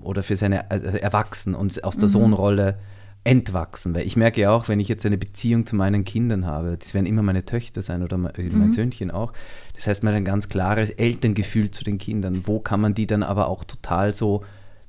[0.00, 2.12] oder für seine also Erwachsenen und aus der mhm.
[2.12, 2.78] Sohnrolle
[3.22, 3.94] entwachsen.
[3.94, 6.94] Weil ich merke ja auch, wenn ich jetzt eine Beziehung zu meinen Kindern habe, das
[6.94, 8.70] werden immer meine Töchter sein oder mein, mhm.
[8.70, 9.32] Söhnchen auch.
[9.74, 12.42] Das heißt, man hat ein ganz klares Elterngefühl zu den Kindern.
[12.46, 14.44] Wo kann man die dann aber auch total so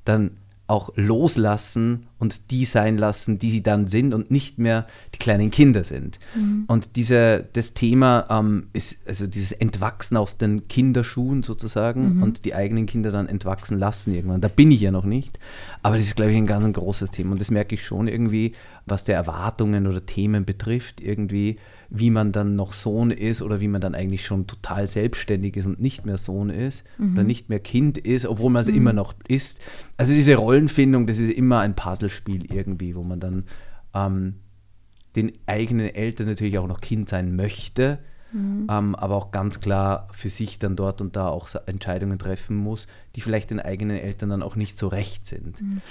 [0.06, 0.38] dann
[0.68, 5.50] auch loslassen und die sein lassen, die sie dann sind und nicht mehr die kleinen
[5.50, 6.20] Kinder sind.
[6.36, 6.66] Mhm.
[6.68, 12.24] Und diese, das Thema ähm, ist also dieses Entwachsen aus den Kinderschuhen sozusagen mhm.
[12.24, 14.40] und die eigenen Kinder dann entwachsen lassen irgendwann.
[14.40, 15.40] Da bin ich ja noch nicht,
[15.82, 18.08] aber das ist, glaube ich, ein ganz ein großes Thema und das merke ich schon
[18.08, 18.54] irgendwie,
[18.86, 21.56] was der Erwartungen oder Themen betrifft, irgendwie
[21.94, 25.66] wie man dann noch Sohn ist oder wie man dann eigentlich schon total selbstständig ist
[25.66, 27.14] und nicht mehr Sohn ist mhm.
[27.14, 28.78] oder nicht mehr Kind ist, obwohl man es mhm.
[28.78, 29.60] immer noch ist.
[29.98, 31.76] Also diese Rollenfindung, das ist immer ein
[32.12, 33.46] Puzzlespiel irgendwie, wo man dann
[33.94, 34.36] ähm,
[35.16, 38.00] den eigenen Eltern natürlich auch noch Kind sein möchte,
[38.32, 38.68] mhm.
[38.70, 42.88] ähm, aber auch ganz klar für sich dann dort und da auch Entscheidungen treffen muss,
[43.16, 45.62] die vielleicht den eigenen Eltern dann auch nicht so recht sind.
[45.62, 45.82] Mhm.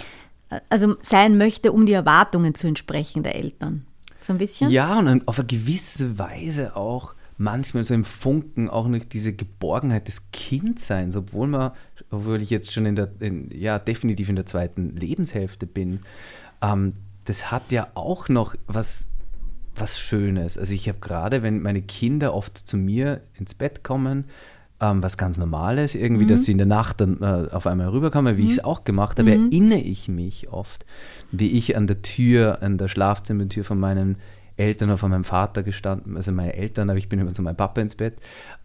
[0.68, 3.86] Also sein möchte, um die Erwartungen zu entsprechen der Eltern.
[4.18, 4.70] So ein bisschen?
[4.70, 10.08] Ja, und auf eine gewisse Weise auch manchmal so im Funken auch noch diese Geborgenheit
[10.08, 11.72] des Kindseins, obwohl man,
[12.10, 16.00] obwohl ich jetzt schon in der, in, ja, definitiv in der zweiten Lebenshälfte bin,
[16.62, 16.94] ähm,
[17.24, 19.06] das hat ja auch noch was,
[19.76, 20.58] was Schönes.
[20.58, 24.26] Also ich habe gerade, wenn meine Kinder oft zu mir ins Bett kommen,
[24.80, 26.28] ähm, was ganz Normales, irgendwie, mhm.
[26.28, 28.48] dass sie in der Nacht dann äh, auf einmal rüberkommen, wie mhm.
[28.48, 29.50] ich es auch gemacht habe, mhm.
[29.50, 30.86] erinnere ich mich oft,
[31.30, 34.16] wie ich an der Tür, an der Schlafzimmertür von meinen
[34.56, 37.56] Eltern oder von meinem Vater gestanden, also meine Eltern, aber ich bin immer zu meinem
[37.56, 38.16] Papa ins Bett,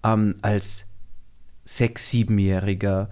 [0.04, 0.88] ähm, als
[1.66, 3.10] sechs-, siebenjähriger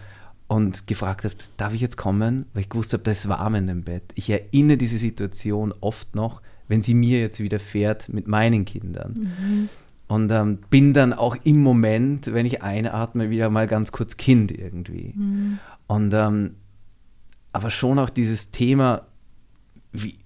[0.47, 2.45] und gefragt habe, darf ich jetzt kommen?
[2.53, 4.03] Weil ich gewusst habe, da ist warm in dem Bett.
[4.15, 9.13] Ich erinnere diese Situation oft noch, wenn sie mir jetzt widerfährt mit meinen Kindern.
[9.13, 9.69] Mhm.
[10.07, 14.51] Und ähm, bin dann auch im Moment, wenn ich einatme, wieder mal ganz kurz Kind
[14.51, 15.13] irgendwie.
[15.15, 15.59] Mhm.
[15.87, 16.55] Und ähm,
[17.51, 19.03] aber schon auch dieses Thema,
[19.91, 20.17] wie,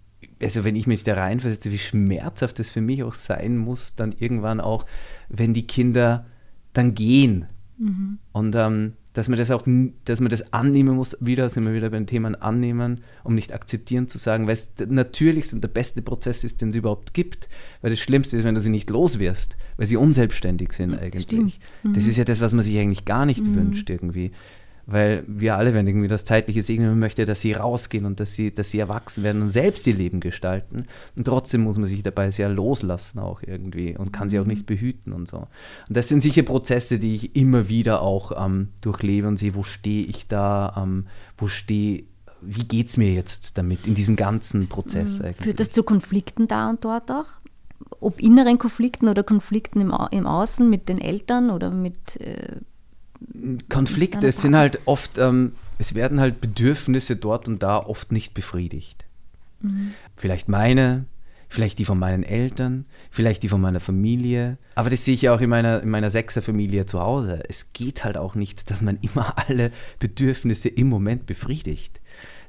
[0.41, 4.13] also wenn ich mich da reinversetze, wie schmerzhaft es für mich auch sein muss, dann
[4.13, 4.85] irgendwann auch,
[5.29, 6.25] wenn die Kinder
[6.73, 7.45] dann gehen.
[7.77, 8.19] Mhm.
[8.31, 9.63] Und ähm, dass man das auch,
[10.05, 14.07] dass man das annehmen muss, wieder sind wir wieder beim Thema annehmen, um nicht akzeptieren
[14.07, 17.49] zu sagen, weil es der natürlichste und der beste Prozess ist, den es überhaupt gibt.
[17.81, 21.59] Weil das Schlimmste ist, wenn du sie nicht los wirst, weil sie unselbstständig sind eigentlich.
[21.81, 21.93] Mhm.
[21.93, 23.55] Das ist ja das, was man sich eigentlich gar nicht mhm.
[23.55, 24.33] wünscht irgendwie
[24.87, 28.55] weil wir alle, wenn irgendwie das zeitliche segnen möchte, dass sie rausgehen und dass sie,
[28.55, 30.85] dass sie erwachsen werden und selbst ihr Leben gestalten.
[31.17, 34.51] Und trotzdem muss man sich dabei sehr loslassen auch irgendwie und kann sie auch mhm.
[34.51, 35.39] nicht behüten und so.
[35.39, 39.63] Und das sind sicher Prozesse, die ich immer wieder auch ähm, durchlebe und sehe, wo
[39.63, 41.07] stehe ich da, ähm,
[41.37, 42.05] wo stehe
[42.39, 45.25] wie geht es mir jetzt damit in diesem ganzen Prozess mhm.
[45.25, 45.43] eigentlich?
[45.43, 47.25] Führt das zu Konflikten da und dort auch?
[47.99, 52.57] Ob inneren Konflikten oder Konflikten im, im Außen mit den Eltern oder mit äh,
[53.69, 59.05] Konflikte sind halt oft, ähm, es werden halt Bedürfnisse dort und da oft nicht befriedigt.
[59.61, 59.93] Mhm.
[60.15, 61.05] Vielleicht meine,
[61.49, 64.57] vielleicht die von meinen Eltern, vielleicht die von meiner Familie.
[64.75, 67.43] Aber das sehe ich ja auch in meiner, in meiner Sechserfamilie zu Hause.
[67.47, 71.99] Es geht halt auch nicht, dass man immer alle Bedürfnisse im Moment befriedigt.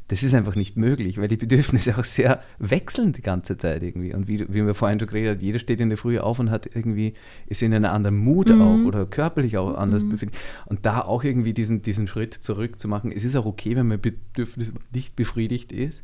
[0.09, 4.15] Das ist einfach nicht möglich, weil die Bedürfnisse auch sehr wechseln die ganze Zeit irgendwie.
[4.15, 6.51] Und wie, wie wir vorhin schon geredet haben, jeder steht in der Früh auf und
[6.51, 7.13] hat irgendwie,
[7.47, 8.63] ist in einem anderen Mut mhm.
[8.63, 10.11] auch oder körperlich auch anders mhm.
[10.11, 10.39] befindet.
[10.67, 13.87] Und da auch irgendwie diesen, diesen Schritt zurück zu machen, es ist auch okay, wenn
[13.87, 16.03] mein Bedürfnis nicht befriedigt ist.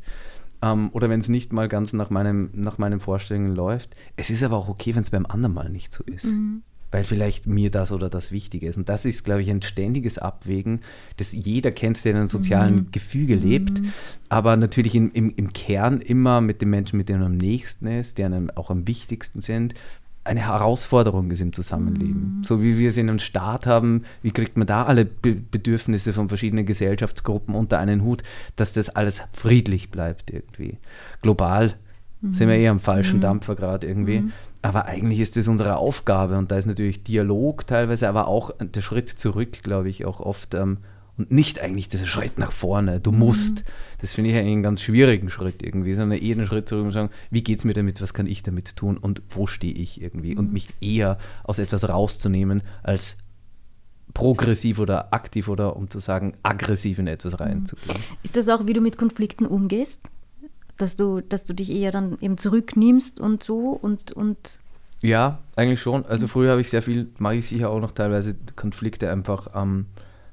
[0.61, 3.95] Ähm, oder wenn es nicht mal ganz nach, meinem, nach meinen Vorstellungen läuft.
[4.15, 6.25] Es ist aber auch okay, wenn es beim anderen mal nicht so ist.
[6.25, 6.61] Mhm
[6.91, 8.77] weil vielleicht mir das oder das wichtig ist.
[8.77, 10.81] Und das ist, glaube ich, ein ständiges Abwägen,
[11.17, 12.91] das jeder kennt, der in einem sozialen mhm.
[12.91, 13.93] Gefüge lebt, mhm.
[14.29, 17.87] aber natürlich im, im, im Kern immer mit den Menschen, mit denen man am nächsten
[17.87, 19.73] ist, die einem auch am wichtigsten sind,
[20.25, 22.37] eine Herausforderung ist im Zusammenleben.
[22.37, 22.43] Mhm.
[22.43, 26.13] So wie wir es in einem Staat haben, wie kriegt man da alle Be Bedürfnisse
[26.13, 28.23] von verschiedenen Gesellschaftsgruppen unter einen Hut,
[28.55, 30.79] dass das alles friedlich bleibt irgendwie.
[31.21, 31.75] Global
[32.27, 32.33] mhm.
[32.33, 33.21] sind wir eher am falschen mhm.
[33.21, 34.21] Dampfer gerade irgendwie.
[34.21, 34.31] Mhm.
[34.61, 38.81] Aber eigentlich ist das unsere Aufgabe und da ist natürlich Dialog teilweise, aber auch der
[38.81, 40.79] Schritt zurück, glaube ich, auch oft ähm,
[41.17, 42.99] und nicht eigentlich dieser Schritt nach vorne.
[42.99, 43.19] Du mhm.
[43.19, 43.63] musst.
[44.01, 47.09] Das finde ich einen ganz schwierigen Schritt irgendwie, sondern eher einen Schritt zurück und sagen,
[47.31, 50.33] wie geht es mir damit, was kann ich damit tun und wo stehe ich irgendwie
[50.33, 50.39] mhm.
[50.39, 53.17] und mich eher aus etwas rauszunehmen als
[54.13, 57.39] progressiv oder aktiv oder um zu sagen aggressiv in etwas mhm.
[57.39, 57.97] reinzugehen.
[58.23, 60.01] Ist das auch, wie du mit Konflikten umgehst?
[60.77, 64.59] Dass du, dass du dich eher dann eben zurücknimmst und so und, und
[65.01, 66.05] ja, eigentlich schon.
[66.05, 69.85] Also früher habe ich sehr viel, mache ich sicher auch noch teilweise Konflikte einfach ähm,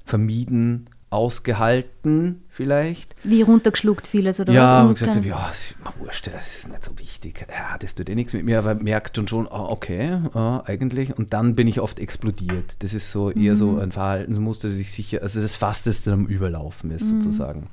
[0.05, 3.15] vermieden, ausgehalten vielleicht.
[3.23, 4.71] Wie runtergeschluckt vieles oder ja, was?
[4.71, 5.53] Ja, und gesagt habe, ja,
[5.99, 7.47] wurscht, das ist nicht so wichtig.
[7.51, 11.17] Ja, das tut eh nichts mit mir, aber merkt schon schon, oh, okay, oh, eigentlich.
[11.17, 12.83] Und dann bin ich oft explodiert.
[12.83, 13.57] Das ist so eher mhm.
[13.57, 17.21] so ein Verhaltensmuster, das ich sicher, also das Fasteste am Überlaufen ist mhm.
[17.21, 17.67] sozusagen.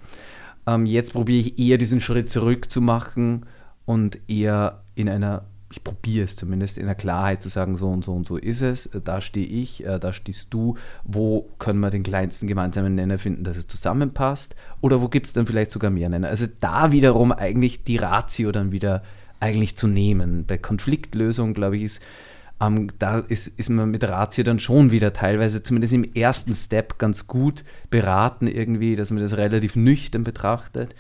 [0.70, 3.46] Ähm, jetzt probiere ich eher diesen Schritt zurück zu machen
[3.86, 8.04] und eher in einer, ich probiere es zumindest, in der Klarheit zu sagen, so und
[8.04, 11.80] so und so ist es, äh, da stehe ich, äh, da stehst du, wo können
[11.80, 15.72] wir den kleinsten gemeinsamen Nenner finden, dass es zusammenpasst oder wo gibt es dann vielleicht
[15.72, 16.28] sogar mehr Nenner.
[16.28, 19.02] Also da wiederum eigentlich die Ratio dann wieder
[19.40, 20.46] eigentlich zu nehmen.
[20.46, 22.04] Bei Konfliktlösung, glaube ich, ist
[22.62, 26.98] ähm, da ist, ist man mit Ratio dann schon wieder teilweise, zumindest im ersten Step,
[26.98, 30.96] ganz gut beraten irgendwie, dass man das relativ nüchtern betrachtet.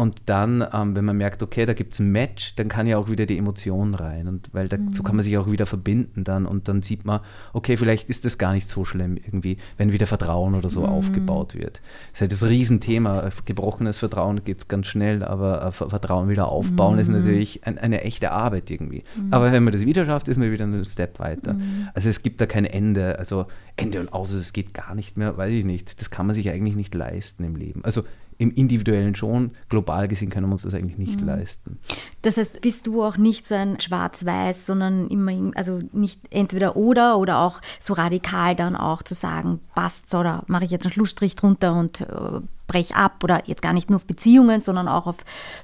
[0.00, 2.98] Und dann, ähm, wenn man merkt, okay, da gibt es ein Match, dann kann ja
[2.98, 4.28] auch wieder die Emotion rein.
[4.28, 4.92] Und weil da, mhm.
[4.92, 6.46] so kann man sich auch wieder verbinden dann.
[6.46, 7.18] Und dann sieht man,
[7.52, 10.86] okay, vielleicht ist das gar nicht so schlimm irgendwie, wenn wieder Vertrauen oder so mhm.
[10.86, 11.80] aufgebaut wird.
[12.12, 13.28] Das ist halt das Riesenthema.
[13.44, 17.00] Gebrochenes Vertrauen geht es ganz schnell, aber äh, Vertrauen wieder aufbauen mhm.
[17.00, 19.02] ist natürlich ein, eine echte Arbeit irgendwie.
[19.16, 19.34] Mhm.
[19.34, 21.54] Aber wenn man das wieder schafft, ist man wieder einen Step weiter.
[21.54, 21.88] Mhm.
[21.94, 23.18] Also es gibt da kein Ende.
[23.18, 26.00] Also Ende und aus, es geht gar nicht mehr, weiß ich nicht.
[26.00, 27.84] Das kann man sich eigentlich nicht leisten im Leben.
[27.84, 28.04] Also
[28.38, 31.26] im Individuellen schon, global gesehen können wir uns das eigentlich nicht mhm.
[31.26, 31.78] leisten.
[32.22, 37.18] Das heißt, bist du auch nicht so ein Schwarz-Weiß, sondern immer, also nicht entweder oder
[37.18, 41.34] oder auch so radikal dann auch zu sagen, passt oder mache ich jetzt einen Schlussstrich
[41.34, 45.16] drunter und äh, brech ab oder jetzt gar nicht nur auf Beziehungen, sondern auch auf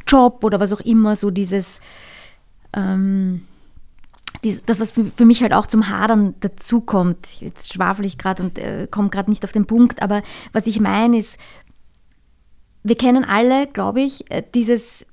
[0.07, 1.81] Job oder was auch immer, so dieses,
[2.73, 3.43] ähm,
[4.67, 8.89] das, was für mich halt auch zum Hadern dazukommt, jetzt schwafel ich gerade und äh,
[8.91, 10.23] komme gerade nicht auf den Punkt, aber
[10.53, 11.39] was ich meine ist,
[12.85, 15.07] wir kennen alle, glaube ich, äh, dieses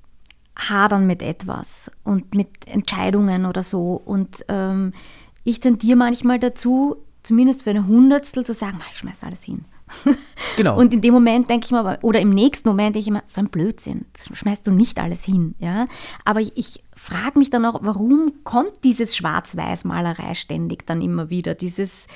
[0.57, 3.99] Hadern mit etwas und mit Entscheidungen oder so.
[4.05, 4.93] Und ähm,
[5.43, 9.65] ich tendiere manchmal dazu, zumindest für eine Hundertstel zu sagen, ich schmeiß alles hin.
[10.57, 10.77] Genau.
[10.77, 13.39] Und in dem Moment denke ich mir, oder im nächsten Moment denke ich mir, so
[13.39, 15.55] ein Blödsinn, das schmeißt du nicht alles hin.
[15.59, 15.87] Ja?
[16.25, 21.55] Aber ich, ich frage mich dann auch, warum kommt dieses Schwarz-Weiß-Malerei ständig dann immer wieder?
[21.55, 22.07] Dieses,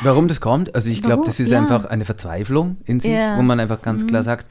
[0.00, 0.74] Warum das kommt?
[0.74, 1.58] Also ich glaube, das ist ja.
[1.58, 3.36] einfach eine Verzweiflung in sich, ja.
[3.36, 4.08] wo man einfach ganz mhm.
[4.08, 4.46] klar sagt,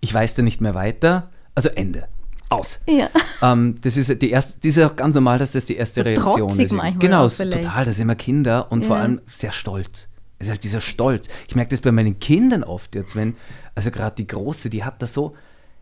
[0.00, 2.08] ich weiß da nicht mehr weiter, also Ende.
[2.50, 2.80] Aus.
[2.86, 3.08] Ja.
[3.42, 6.04] Ähm, das, ist die erste, das ist auch ganz normal, dass das die erste so
[6.04, 6.72] Reaktion ist.
[6.72, 10.08] Manchmal genau, total, das sind immer Kinder und vor allem sehr stolz.
[10.38, 11.28] Es ist halt dieser Stolz.
[11.48, 13.34] Ich merke das bei meinen Kindern oft jetzt, wenn,
[13.74, 15.34] also gerade die Große, die hat das so,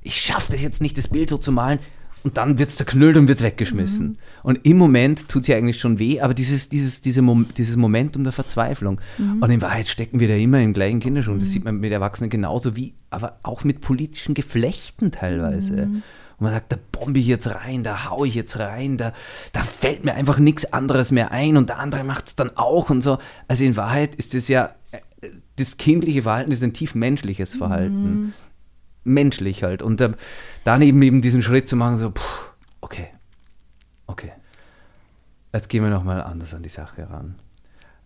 [0.02, 1.80] ich schaffe das jetzt nicht, das Bild so zu malen
[2.24, 4.06] und dann wird es zerknüllt und wird weggeschmissen.
[4.06, 4.16] Mhm.
[4.42, 7.76] Und im Moment tut es ja eigentlich schon weh, aber dieses, dieses, diese Mom dieses
[7.76, 9.00] Momentum der Verzweiflung.
[9.18, 9.42] Mhm.
[9.42, 11.32] Und in Wahrheit stecken wir da immer im gleichen Kinderschuh.
[11.32, 11.40] Mhm.
[11.40, 15.86] Das sieht man mit Erwachsenen genauso wie, aber auch mit politischen Geflechten teilweise.
[15.86, 16.02] Mhm.
[16.38, 19.12] Und man sagt, da bombe ich jetzt rein, da haue ich jetzt rein, da,
[19.52, 22.90] da fällt mir einfach nichts anderes mehr ein und der andere macht es dann auch
[22.90, 23.18] und so.
[23.48, 28.32] Also in Wahrheit ist das ja, äh, das kindliche Verhalten ist ein tief menschliches Verhalten.
[29.04, 29.82] Menschlich halt.
[29.82, 30.12] Und äh,
[30.64, 32.22] dann eben, eben diesen Schritt zu machen, so, puh,
[32.80, 33.08] okay,
[34.06, 34.32] okay,
[35.52, 37.36] jetzt gehen wir nochmal anders an die Sache ran.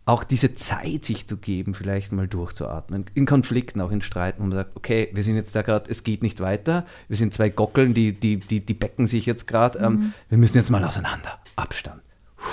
[0.05, 3.07] Auch diese Zeit sich zu geben, vielleicht mal durchzuatmen.
[3.15, 6.05] In Konflikten, auch in Streiten, wo man sagt, okay, wir sind jetzt da gerade, es
[6.05, 9.81] geht nicht weiter, wir sind zwei Gockeln, die, die, die, die becken sich jetzt gerade,
[9.81, 10.13] ähm, mhm.
[10.29, 11.41] wir müssen jetzt mal auseinander.
[11.57, 12.03] Abstand.
[12.37, 12.45] Puh,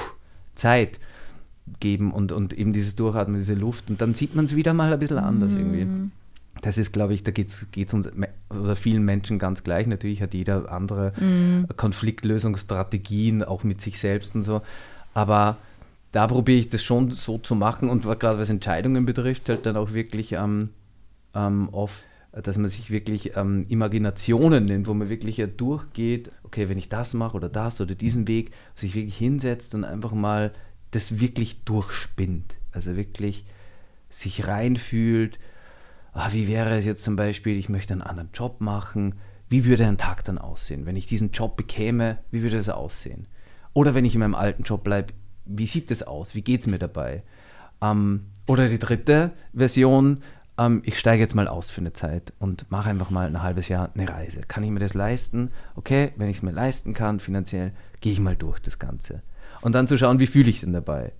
[0.55, 0.99] Zeit
[1.79, 3.89] geben und, und eben dieses Durchatmen, diese Luft.
[3.89, 5.57] Und dann sieht man es wieder mal ein bisschen anders mhm.
[5.59, 6.11] irgendwie.
[6.61, 8.09] Das ist, glaube ich, da geht es uns
[8.49, 9.87] oder vielen Menschen ganz gleich.
[9.87, 11.67] Natürlich hat jeder andere mhm.
[11.75, 14.61] Konfliktlösungsstrategien, auch mit sich selbst und so.
[15.13, 15.57] Aber
[16.11, 19.75] da probiere ich das schon so zu machen und gerade was Entscheidungen betrifft, halt dann
[19.75, 20.69] auch wirklich ähm,
[21.33, 26.69] ähm, oft, dass man sich wirklich ähm, Imaginationen nimmt, wo man wirklich ja durchgeht, okay,
[26.69, 30.53] wenn ich das mache oder das oder diesen Weg, sich wirklich hinsetzt und einfach mal
[30.91, 32.55] das wirklich durchspinnt.
[32.71, 33.45] Also wirklich
[34.09, 35.39] sich reinfühlt,
[36.13, 39.15] ah, wie wäre es jetzt zum Beispiel, ich möchte einen anderen Job machen,
[39.49, 40.85] wie würde ein Tag dann aussehen?
[40.85, 43.27] Wenn ich diesen Job bekäme, wie würde es aussehen?
[43.73, 45.13] Oder wenn ich in meinem alten Job bleibe,
[45.45, 46.35] wie sieht es aus?
[46.35, 47.23] Wie geht es mir dabei?
[47.81, 50.19] Ähm, oder die dritte Version,
[50.57, 53.67] ähm, ich steige jetzt mal aus für eine Zeit und mache einfach mal ein halbes
[53.67, 54.41] Jahr eine Reise.
[54.41, 55.51] Kann ich mir das leisten?
[55.75, 59.21] Okay, wenn ich es mir leisten kann, finanziell, gehe ich mal durch das Ganze.
[59.61, 61.13] Und dann zu schauen, wie fühle ich denn dabei?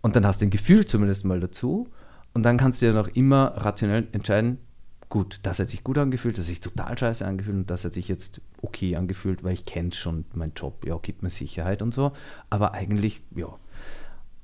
[0.00, 1.88] Und dann hast du ein Gefühl zumindest mal dazu
[2.34, 4.58] und dann kannst du ja noch immer rationell entscheiden,
[5.08, 7.92] gut, das hat sich gut angefühlt, das hat sich total scheiße angefühlt und das hat
[7.92, 11.94] sich jetzt okay angefühlt, weil ich kenne schon meinen Job, ja, gibt mir Sicherheit und
[11.94, 12.12] so.
[12.50, 13.56] Aber eigentlich, ja,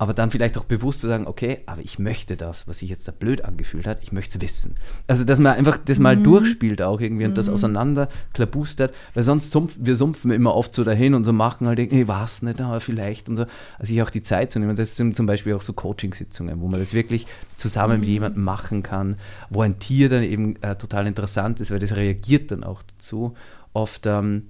[0.01, 3.07] aber dann vielleicht auch bewusst zu sagen, okay, aber ich möchte das, was sich jetzt
[3.07, 4.77] da blöd angefühlt hat, ich möchte es wissen.
[5.07, 6.25] Also, dass man einfach das mal mhm.
[6.25, 7.35] durchspielt auch irgendwie und mhm.
[7.35, 11.67] das auseinander klabustert, weil sonst sumpf, wir sumpfen immer oft so dahin und so machen
[11.67, 13.43] halt irgendwie, was nicht, aber vielleicht und so.
[13.79, 14.75] Also sich auch die Zeit zu nehmen.
[14.75, 17.27] Das sind zum Beispiel auch so Coaching-Sitzungen, wo man das wirklich
[17.59, 18.01] zusammen mhm.
[18.01, 19.17] mit jemandem machen kann,
[19.51, 23.35] wo ein Tier dann eben äh, total interessant ist, weil das reagiert dann auch dazu.
[23.75, 24.47] Oft ähm,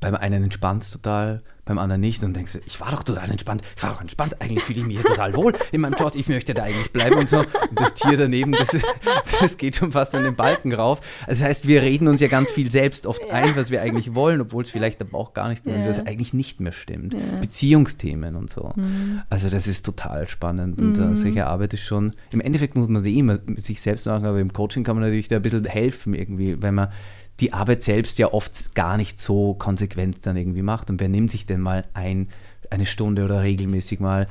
[0.00, 3.62] beim einen entspannt es total, beim anderen nicht und denkst, ich war doch total entspannt,
[3.76, 6.28] ich war doch entspannt, eigentlich fühle ich mich hier total wohl in meinem Job, ich
[6.28, 7.40] möchte da eigentlich bleiben und so.
[7.40, 8.68] Und das Tier daneben, das,
[9.40, 11.00] das geht schon fast an den Balken rauf.
[11.26, 14.14] Also das heißt, wir reden uns ja ganz viel selbst oft ein, was wir eigentlich
[14.14, 15.86] wollen, obwohl es vielleicht aber auch gar nicht mehr, ja.
[15.86, 17.14] das eigentlich nicht mehr stimmt.
[17.14, 17.40] Ja.
[17.40, 18.72] Beziehungsthemen und so.
[18.76, 19.22] Mhm.
[19.28, 21.12] Also das ist total spannend und äh, mhm.
[21.12, 24.38] äh, solche Arbeit ist schon, im Endeffekt muss man sie immer sich selbst machen, aber
[24.38, 26.90] im Coaching kann man natürlich da ein bisschen helfen irgendwie, wenn man
[27.40, 30.90] die Arbeit selbst ja oft gar nicht so konsequent dann irgendwie macht.
[30.90, 32.28] Und wer nimmt sich denn mal ein,
[32.70, 34.26] eine Stunde oder regelmäßig mal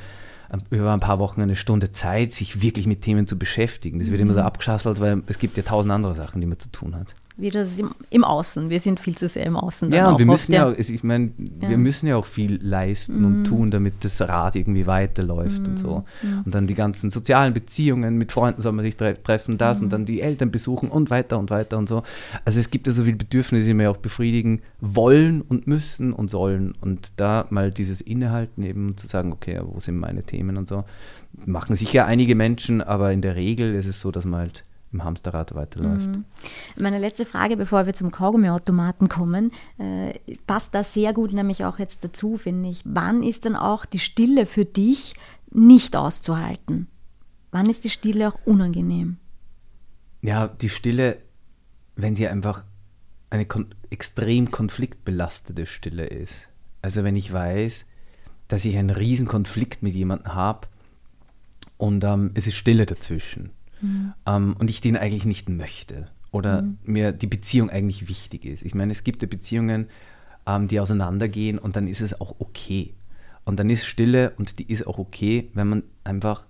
[0.52, 4.00] ähm, über ein paar Wochen eine Stunde Zeit, sich wirklich mit Themen zu beschäftigen?
[4.00, 4.46] Das wird immer so mhm.
[4.46, 7.92] abgeschasselt, weil es gibt ja tausend andere Sachen, die man zu tun hat wieder im,
[8.10, 8.70] im, Außen.
[8.70, 9.92] Wir sind viel zu sehr im Außen.
[9.92, 11.32] ja, und wir müssen ja, auch, ich meine,
[11.62, 11.70] ja.
[11.70, 13.26] wir müssen ja auch viel leisten mm.
[13.26, 13.44] und mhm.
[13.44, 15.70] tun, damit das Rad irgendwie weiterläuft mm.
[15.70, 16.04] und so.
[16.22, 16.46] Mm.
[16.46, 19.88] Und dann die ganzen sozialen Beziehungen, mit Freunden soll man sich tre treffen, das und
[19.88, 19.90] mhm.
[19.90, 22.04] dann die Eltern besuchen und weiter und weiter und so.
[22.46, 26.30] Also es gibt ja so viele Bedürfnisse, die wir auch befriedigen wollen und müssen und
[26.30, 26.74] sollen.
[26.80, 30.86] Und da mal dieses Innehalten eben zu sagen, okay, wo sind meine Themen und so,
[31.46, 34.64] machen sicher einige Menschen, aber in der Regel ist es so, dass man halt
[34.96, 36.08] im Hamsterrad weiterläuft.
[36.08, 36.26] Mhm.
[36.78, 40.14] Meine letzte Frage, bevor wir zum Kaugummiautomaten kommen, äh,
[40.48, 42.82] passt da sehr gut nämlich auch jetzt dazu, finde ich.
[42.86, 45.14] Wann ist dann auch die Stille für dich
[45.52, 46.88] nicht auszuhalten?
[47.52, 49.18] Wann ist die Stille auch unangenehm?
[50.22, 51.18] Ja, die Stille,
[51.96, 52.64] wenn sie einfach
[53.30, 56.50] eine kon extrem konfliktbelastete Stille ist.
[56.82, 57.86] Also wenn ich weiß,
[58.48, 60.68] dass ich einen riesen Konflikt mit jemandem habe
[61.78, 63.52] und ähm, es ist Stille dazwischen
[63.82, 64.14] mhm.
[64.26, 66.78] ähm, und ich den eigentlich nicht möchte oder mhm.
[66.84, 68.64] mir die Beziehung eigentlich wichtig ist.
[68.64, 69.88] Ich meine, es gibt ja Beziehungen,
[70.46, 72.94] ähm, die auseinandergehen und dann ist es auch okay.
[73.46, 76.46] Und dann ist Stille und die ist auch okay, wenn man einfach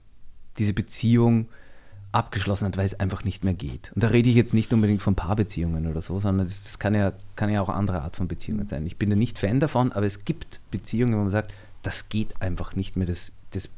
[0.58, 1.48] diese Beziehung
[2.16, 3.92] abgeschlossen hat, weil es einfach nicht mehr geht.
[3.94, 6.96] Und da rede ich jetzt nicht unbedingt von Paarbeziehungen oder so, sondern das, das kann,
[6.96, 8.70] ja, kann ja auch andere Art von Beziehungen mhm.
[8.70, 8.86] sein.
[8.86, 11.54] Ich bin da nicht Fan davon, aber es gibt Beziehungen, wo man sagt,
[11.84, 13.70] das geht einfach nicht mehr, das, das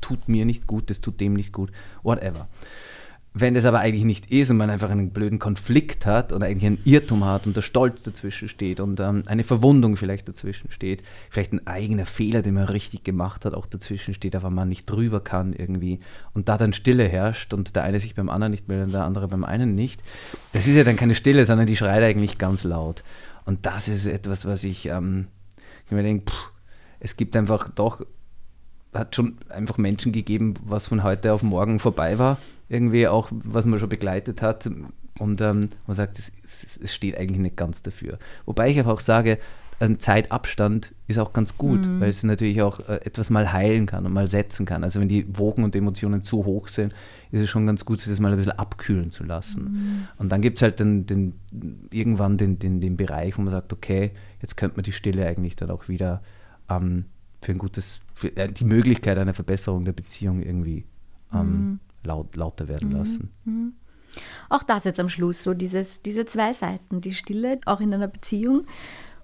[0.00, 1.70] tut mir nicht gut, das tut dem nicht gut,
[2.02, 2.48] whatever.
[3.38, 6.64] Wenn das aber eigentlich nicht ist und man einfach einen blöden Konflikt hat oder eigentlich
[6.64, 11.02] einen Irrtum hat und der Stolz dazwischen steht und ähm, eine Verwundung vielleicht dazwischen steht,
[11.28, 14.86] vielleicht ein eigener Fehler, den man richtig gemacht hat, auch dazwischen steht, aber man nicht
[14.86, 16.00] drüber kann irgendwie
[16.32, 19.04] und da dann Stille herrscht und der eine sich beim anderen nicht meldet und der
[19.04, 20.02] andere beim einen nicht,
[20.54, 23.04] das ist ja dann keine Stille, sondern die schreit eigentlich ganz laut.
[23.44, 25.26] Und das ist etwas, was ich, ähm,
[25.84, 26.32] ich mir denke,
[27.00, 28.00] es gibt einfach doch
[28.98, 32.38] hat schon einfach Menschen gegeben, was von heute auf morgen vorbei war.
[32.68, 34.68] Irgendwie auch, was man schon begleitet hat.
[35.18, 36.32] Und ähm, man sagt, es,
[36.82, 38.18] es, steht eigentlich nicht ganz dafür.
[38.44, 39.38] Wobei ich aber auch sage,
[39.78, 42.00] ein Zeitabstand ist auch ganz gut, mhm.
[42.00, 44.84] weil es natürlich auch äh, etwas mal heilen kann und mal setzen kann.
[44.84, 46.94] Also wenn die Wogen und Emotionen zu hoch sind,
[47.30, 49.64] ist es schon ganz gut, sich das mal ein bisschen abkühlen zu lassen.
[49.64, 50.08] Mhm.
[50.18, 51.34] Und dann gibt es halt den, den,
[51.90, 55.56] irgendwann den, den, den Bereich, wo man sagt, okay, jetzt könnte man die Stille eigentlich
[55.56, 56.22] dann auch wieder
[56.70, 57.04] ähm,
[57.42, 60.86] für ein gutes, für äh, die Möglichkeit einer Verbesserung der Beziehung irgendwie
[61.32, 61.80] ähm, mhm.
[62.02, 62.96] laut, lauter werden mhm.
[62.96, 63.30] lassen.
[63.44, 63.74] Mhm.
[64.48, 68.08] Auch das jetzt am Schluss, so dieses, diese zwei Seiten, die Stille, auch in einer
[68.08, 68.64] Beziehung.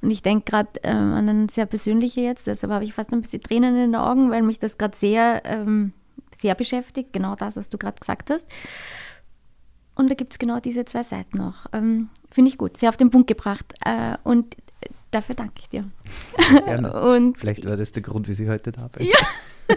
[0.03, 3.23] Und ich denke gerade ähm, an ein sehr persönliche jetzt, deshalb habe ich fast ein
[3.23, 5.95] bisschen Tränen in den Augen, weil mich das gerade sehr, ähm,
[6.39, 8.47] sehr beschäftigt, genau das, was du gerade gesagt hast.
[9.95, 11.65] Und da gibt es genau diese zwei Seiten auch.
[11.73, 13.73] Ähm, Finde ich gut, sehr auf den Punkt gebracht.
[13.87, 14.57] Äh, und
[15.13, 15.85] dafür danke ich dir.
[16.65, 16.93] Gerne.
[17.15, 19.07] und Vielleicht war das der Grund, wie Sie heute da bin.
[19.07, 19.77] Ja.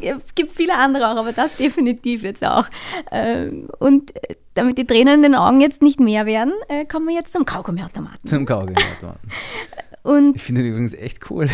[0.00, 2.66] es gibt viele andere auch, aber das definitiv jetzt auch.
[3.10, 7.06] Ähm, und äh, damit die Tränen in den Augen jetzt nicht mehr werden, äh, kommen
[7.06, 8.28] wir jetzt zum Kaugummiautomaten.
[8.28, 9.30] Zum Kaugummiautomaten.
[10.02, 11.50] Und Ich finde den übrigens echt cool.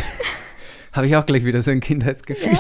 [0.92, 2.58] Habe ich auch gleich wieder so ein Kindheitsgefühl.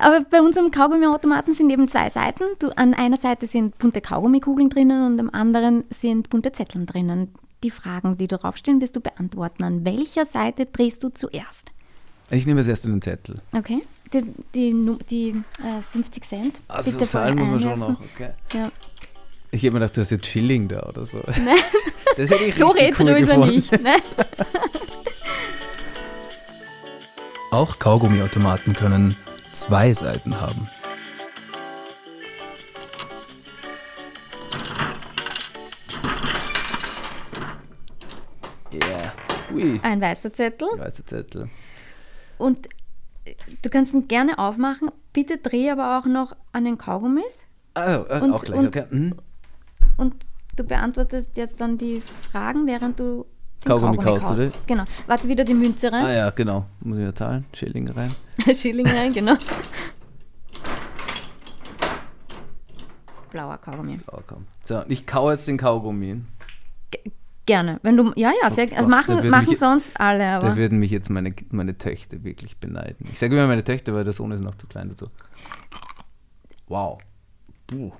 [0.00, 2.44] Aber bei unserem Kaugummiautomaten sind eben zwei Seiten.
[2.58, 7.34] Du, an einer Seite sind bunte Kaugummikugeln drinnen und am anderen sind bunte Zetteln drinnen.
[7.64, 9.64] Die Fragen, die draufstehen, wirst du beantworten.
[9.64, 11.72] An welcher Seite drehst du zuerst?
[12.30, 13.40] Ich nehme jetzt erst den Zettel.
[13.56, 13.82] Okay.
[14.12, 14.22] Die,
[14.54, 16.60] die, die äh, 50 Cent.
[16.68, 18.00] Also bitte zahlen muss man schon noch.
[18.14, 18.30] Okay.
[18.52, 18.70] Ja.
[19.50, 21.20] Ich hätte mir gedacht, du hast jetzt Schilling da oder so.
[22.16, 23.54] Das hätte ich So retro cool ist er gefunden.
[23.56, 23.72] nicht.
[23.72, 23.96] Ne?
[27.50, 29.16] Auch Kaugummiautomaten können
[29.52, 30.68] zwei Seiten haben.
[39.72, 39.80] Ui.
[39.82, 40.68] Ein weißer Zettel.
[40.76, 41.48] Weißer Zettel.
[42.38, 42.68] Und
[43.24, 44.90] äh, du kannst ihn gerne aufmachen.
[45.12, 47.46] Bitte dreh aber auch noch an den Kaugummis.
[47.74, 48.84] Ah, äh, Und- auch gleich, und- okay.
[48.90, 49.14] Mhm.
[49.96, 50.14] Und
[50.56, 53.26] du beantwortest jetzt dann die Fragen, während du
[53.64, 54.50] den Kaugummi Kaugummi, kaust, oder?
[54.66, 54.84] Genau.
[55.06, 56.16] Warte wieder die Münze Ah rein.
[56.16, 56.66] ja, genau.
[56.80, 57.46] Muss ich ja zahlen.
[57.54, 58.12] Schilling rein.
[58.54, 59.34] Schilling rein, genau.
[63.30, 64.00] Blauer Kaugummi.
[64.12, 64.46] Oh, komm.
[64.64, 66.22] So, ich kau jetzt den Kaugummi.
[67.46, 67.78] Gerne.
[67.82, 70.56] Wenn du, ja, ja, sehr, Oh also da machen, machen mich- sonst alle, Da aber
[70.56, 73.06] würden mich jetzt meine, meine Töchter wirklich beneiden.
[73.12, 75.08] Ich sage immer meine Töchter, weil der Sohn ist noch zu klein dazu.
[76.68, 77.00] Wow.
[77.66, 77.92] Puh.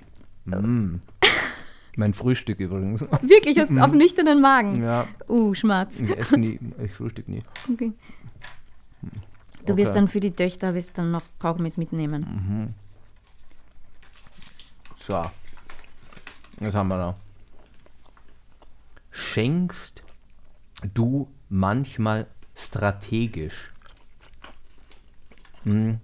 [0.45, 0.99] Mm.
[1.97, 3.05] Mein Frühstück übrigens.
[3.21, 4.83] wirklich hast auf nüchternen Magen.
[4.83, 5.97] Ja, Uh, Schmerz.
[5.99, 7.41] ich esse nie, ich frühstück nie.
[7.71, 7.93] Okay.
[9.65, 9.99] Du wirst Okay.
[9.99, 12.73] dann für die Töchter wirst dann noch Kaugummis mitnehmen.
[12.73, 12.73] Mhm.
[14.99, 15.25] So.
[16.59, 17.15] Was haben wir noch?
[19.15, 20.03] Schenkst
[20.93, 23.71] du manchmal strategisch?
[25.63, 25.99] Hm.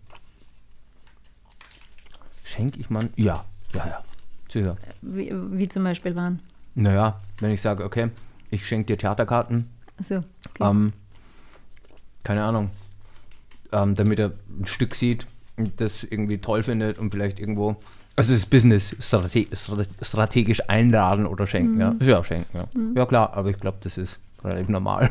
[2.46, 3.10] Schenk ich man?
[3.18, 4.04] Ja, ja, ja.
[4.50, 4.78] Sicher.
[5.02, 6.40] Wie, wie zum Beispiel waren.
[6.74, 8.12] Naja, wenn ich sage, okay,
[8.50, 10.70] ich schenke dir Theaterkarten, Also, okay.
[10.70, 10.94] ähm,
[12.24, 12.72] keine Ahnung,
[13.74, 17.76] ähm, damit er ein Stück sieht und das irgendwie toll findet und vielleicht irgendwo,
[18.16, 21.96] also das Business strate strate strategisch einladen oder schenken, ja.
[22.00, 22.66] Ist Ja, schenken, ja.
[22.96, 25.10] Ja klar, aber ich glaube, das ist relativ normal.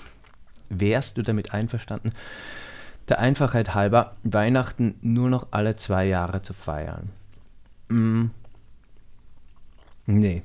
[0.68, 2.12] Wärst du damit einverstanden,
[3.08, 7.04] der Einfachheit halber Weihnachten nur noch alle zwei Jahre zu feiern?
[7.88, 8.26] Mm.
[10.06, 10.42] Nee.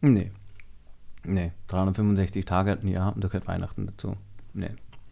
[0.00, 0.30] Nee.
[1.24, 4.16] Nee, 365 Tage im Jahr und da gehört Weihnachten dazu.
[4.54, 4.70] Nee.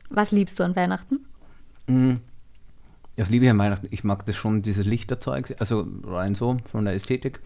[0.08, 1.26] Was liebst du an Weihnachten?
[1.88, 2.14] Mm.
[3.16, 3.88] Das liebe ich an Weihnachten.
[3.90, 7.40] Ich mag das schon, dieses Lichterzeug, also rein so von der Ästhetik.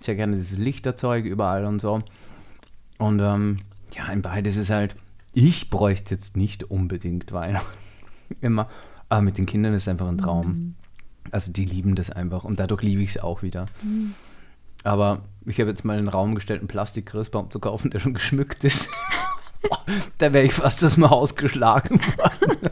[0.00, 2.00] Sehr gerne dieses Lichterzeug überall und so.
[2.98, 3.58] Und ähm,
[3.92, 4.94] ja, in beides ist halt,
[5.32, 7.76] ich bräuchte jetzt nicht unbedingt Weihnachten.
[8.40, 8.68] Immer.
[9.08, 10.74] Aber mit den Kindern ist es einfach ein Traum.
[11.30, 13.66] Also die lieben das einfach und dadurch liebe ich es auch wieder.
[14.84, 18.14] Aber ich habe jetzt mal in den Raum gestellt, einen Plastik-Christbaum zu kaufen, der schon
[18.14, 18.90] geschmückt ist.
[19.68, 19.80] Boah,
[20.18, 22.58] da wäre ich fast aus dem Haus geschlagen worden.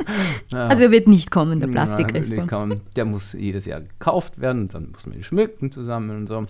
[0.50, 0.68] Ja.
[0.68, 2.36] Also er wird nicht kommen, der Nein, Plastikkrisper.
[2.36, 2.80] will kaum.
[2.94, 6.46] Der muss jedes Jahr gekauft werden und dann muss man die schmücken zusammen und so.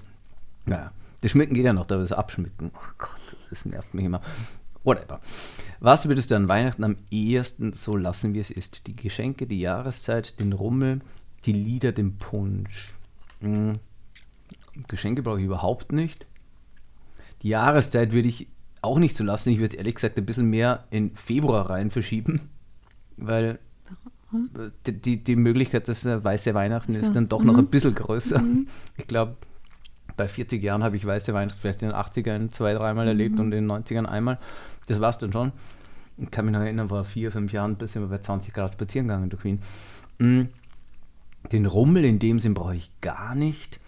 [0.66, 0.92] Naja,
[1.22, 4.20] das Schmücken geht ja noch, aber das Abschmücken, oh Gott, das nervt mich immer.
[4.82, 5.20] Whatever.
[5.80, 8.86] Was würdest du an Weihnachten am ehesten so lassen, wie es ist?
[8.86, 10.98] Die Geschenke, die Jahreszeit, den Rummel,
[11.46, 12.92] die Lieder, den Punsch.
[13.40, 13.72] Hm.
[14.88, 16.26] Geschenke brauche ich überhaupt nicht.
[17.42, 18.48] Die Jahreszeit würde ich
[18.84, 19.50] auch nicht so lassen.
[19.50, 22.42] Ich würde ehrlich gesagt ein bisschen mehr in Februar rein verschieben,
[23.16, 23.58] weil
[24.86, 28.42] die, die, Möglichkeit, dass äh, weiße Weihnachten ist dann doch noch ein bisschen größer.
[28.96, 29.36] Ich glaube,
[30.16, 33.52] bei 40 Jahren habe ich weiße Weihnachten vielleicht in den 80ern zwei, dreimal erlebt und
[33.52, 34.38] in den 90ern einmal.
[34.86, 35.52] Das war es dann schon.
[36.16, 39.08] Ich kann mich noch erinnern, vor vier, fünf Jahren bis wir bei 20 Grad spazieren
[39.08, 39.60] gegangen durch Wien.
[40.18, 40.42] Mm,
[41.50, 43.80] Den Rummel in dem Sinn brauche ich gar nicht.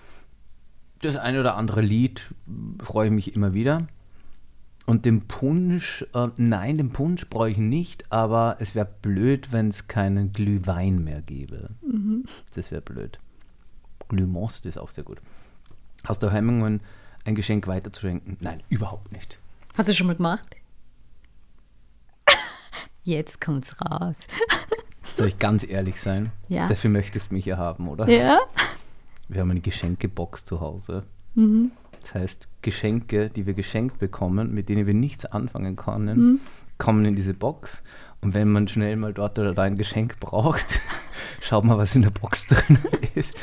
[1.03, 3.87] Das eine oder andere Lied mm, freue ich mich immer wieder.
[4.87, 9.69] Und den Punsch, äh, nein, den Punsch brauche ich nicht, aber es wäre blöd, wenn
[9.69, 11.71] es keinen Glühwein mehr gäbe.
[12.55, 13.19] Das wäre blöd.
[14.09, 15.21] Glühmost ist auch sehr gut.
[16.05, 16.81] Hast du Hemmungen,
[17.25, 18.37] ein Geschenk weiterzuschenken?
[18.41, 19.41] Nein, überhaupt nicht.
[19.75, 20.55] Hast du schon mal gemacht?
[23.03, 24.19] Jetzt kommt's raus.
[25.15, 26.31] Soll ich ganz ehrlich sein?
[26.49, 26.69] Ja.
[26.69, 28.09] Dafür möchtest du mich ja haben, oder?
[28.09, 28.39] Ja?
[29.29, 31.05] Wir haben eine Geschenkebox zu Hause.
[31.35, 31.73] Mhm.
[32.07, 36.41] Das heißt, Geschenke, die wir geschenkt bekommen, mit denen wir nichts anfangen können,
[36.79, 37.83] kommen in diese Box.
[38.23, 40.67] Und wenn man schnell mal dort oder da ein Geschenk braucht,
[41.41, 42.79] schaut mal, was in der Box drin
[43.17, 43.35] ist.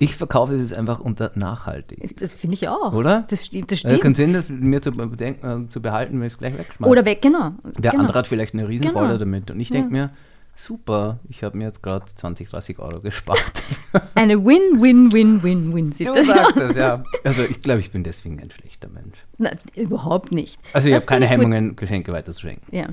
[0.00, 2.16] Ich verkaufe es einfach unter nachhaltig.
[2.18, 2.92] Das finde ich auch.
[2.92, 3.24] Oder?
[3.30, 3.70] Das stimmt.
[3.70, 4.02] Das Also stimmt.
[4.02, 6.90] kann Sinn, das mir zu, bedenken, zu behalten, wenn ich es gleich wegschmeiße.
[6.90, 7.52] Oder weg, genau.
[7.78, 8.02] Der genau.
[8.02, 9.18] andere hat vielleicht eine Riesenfreude Genau.
[9.18, 9.50] damit.
[9.50, 9.76] Und ich Ja.
[9.76, 10.10] denke mir,
[10.58, 13.40] super, ich habe mir jetzt gerade 20, 30 Euro gespart.
[14.14, 16.26] Eine Win-Win-Win-Win-Win-Situation.
[16.26, 17.02] Du sagst das, ja.
[17.24, 19.18] Also ich glaube, ich bin deswegen ein schlechter Mensch.
[19.38, 20.58] Na, überhaupt nicht.
[20.72, 21.38] Also ich habe keine ich gut.
[21.40, 22.64] Hemmungen, Geschenke weiterzuschenken.
[22.76, 22.88] Ja.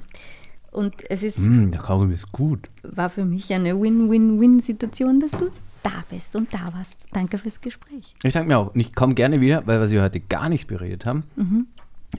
[0.71, 2.69] Und es ist, Mm, der Kaugummi ist gut.
[2.83, 5.49] war für mich eine Win-Win-Win-Situation, dass du
[5.83, 7.07] da bist und da warst.
[7.13, 8.13] Danke fürs Gespräch.
[8.23, 8.73] Ich danke mir auch.
[8.73, 11.67] Und ich komme gerne wieder, weil was wir heute gar nicht beredet haben, Mhm.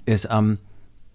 [0.06, 0.58] ist ähm,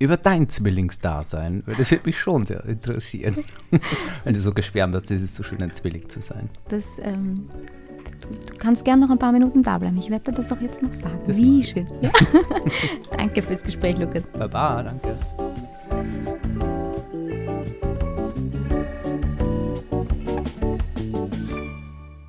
[0.01, 1.63] über dein Zwillingsdasein.
[1.65, 3.43] Weil das würde mich schon sehr interessieren.
[4.23, 6.49] Wenn du so geschwärmt hast, es ist so schön, ein Zwilling zu sein.
[6.69, 7.49] Das, ähm,
[8.21, 9.97] du, du kannst gerne noch ein paar Minuten da bleiben.
[9.97, 11.19] Ich werde das auch jetzt noch sagen.
[11.25, 11.87] Das Wie schön.
[12.01, 12.11] Ja.
[13.17, 14.23] Danke fürs Gespräch, Lukas.
[14.27, 15.15] Baba, danke.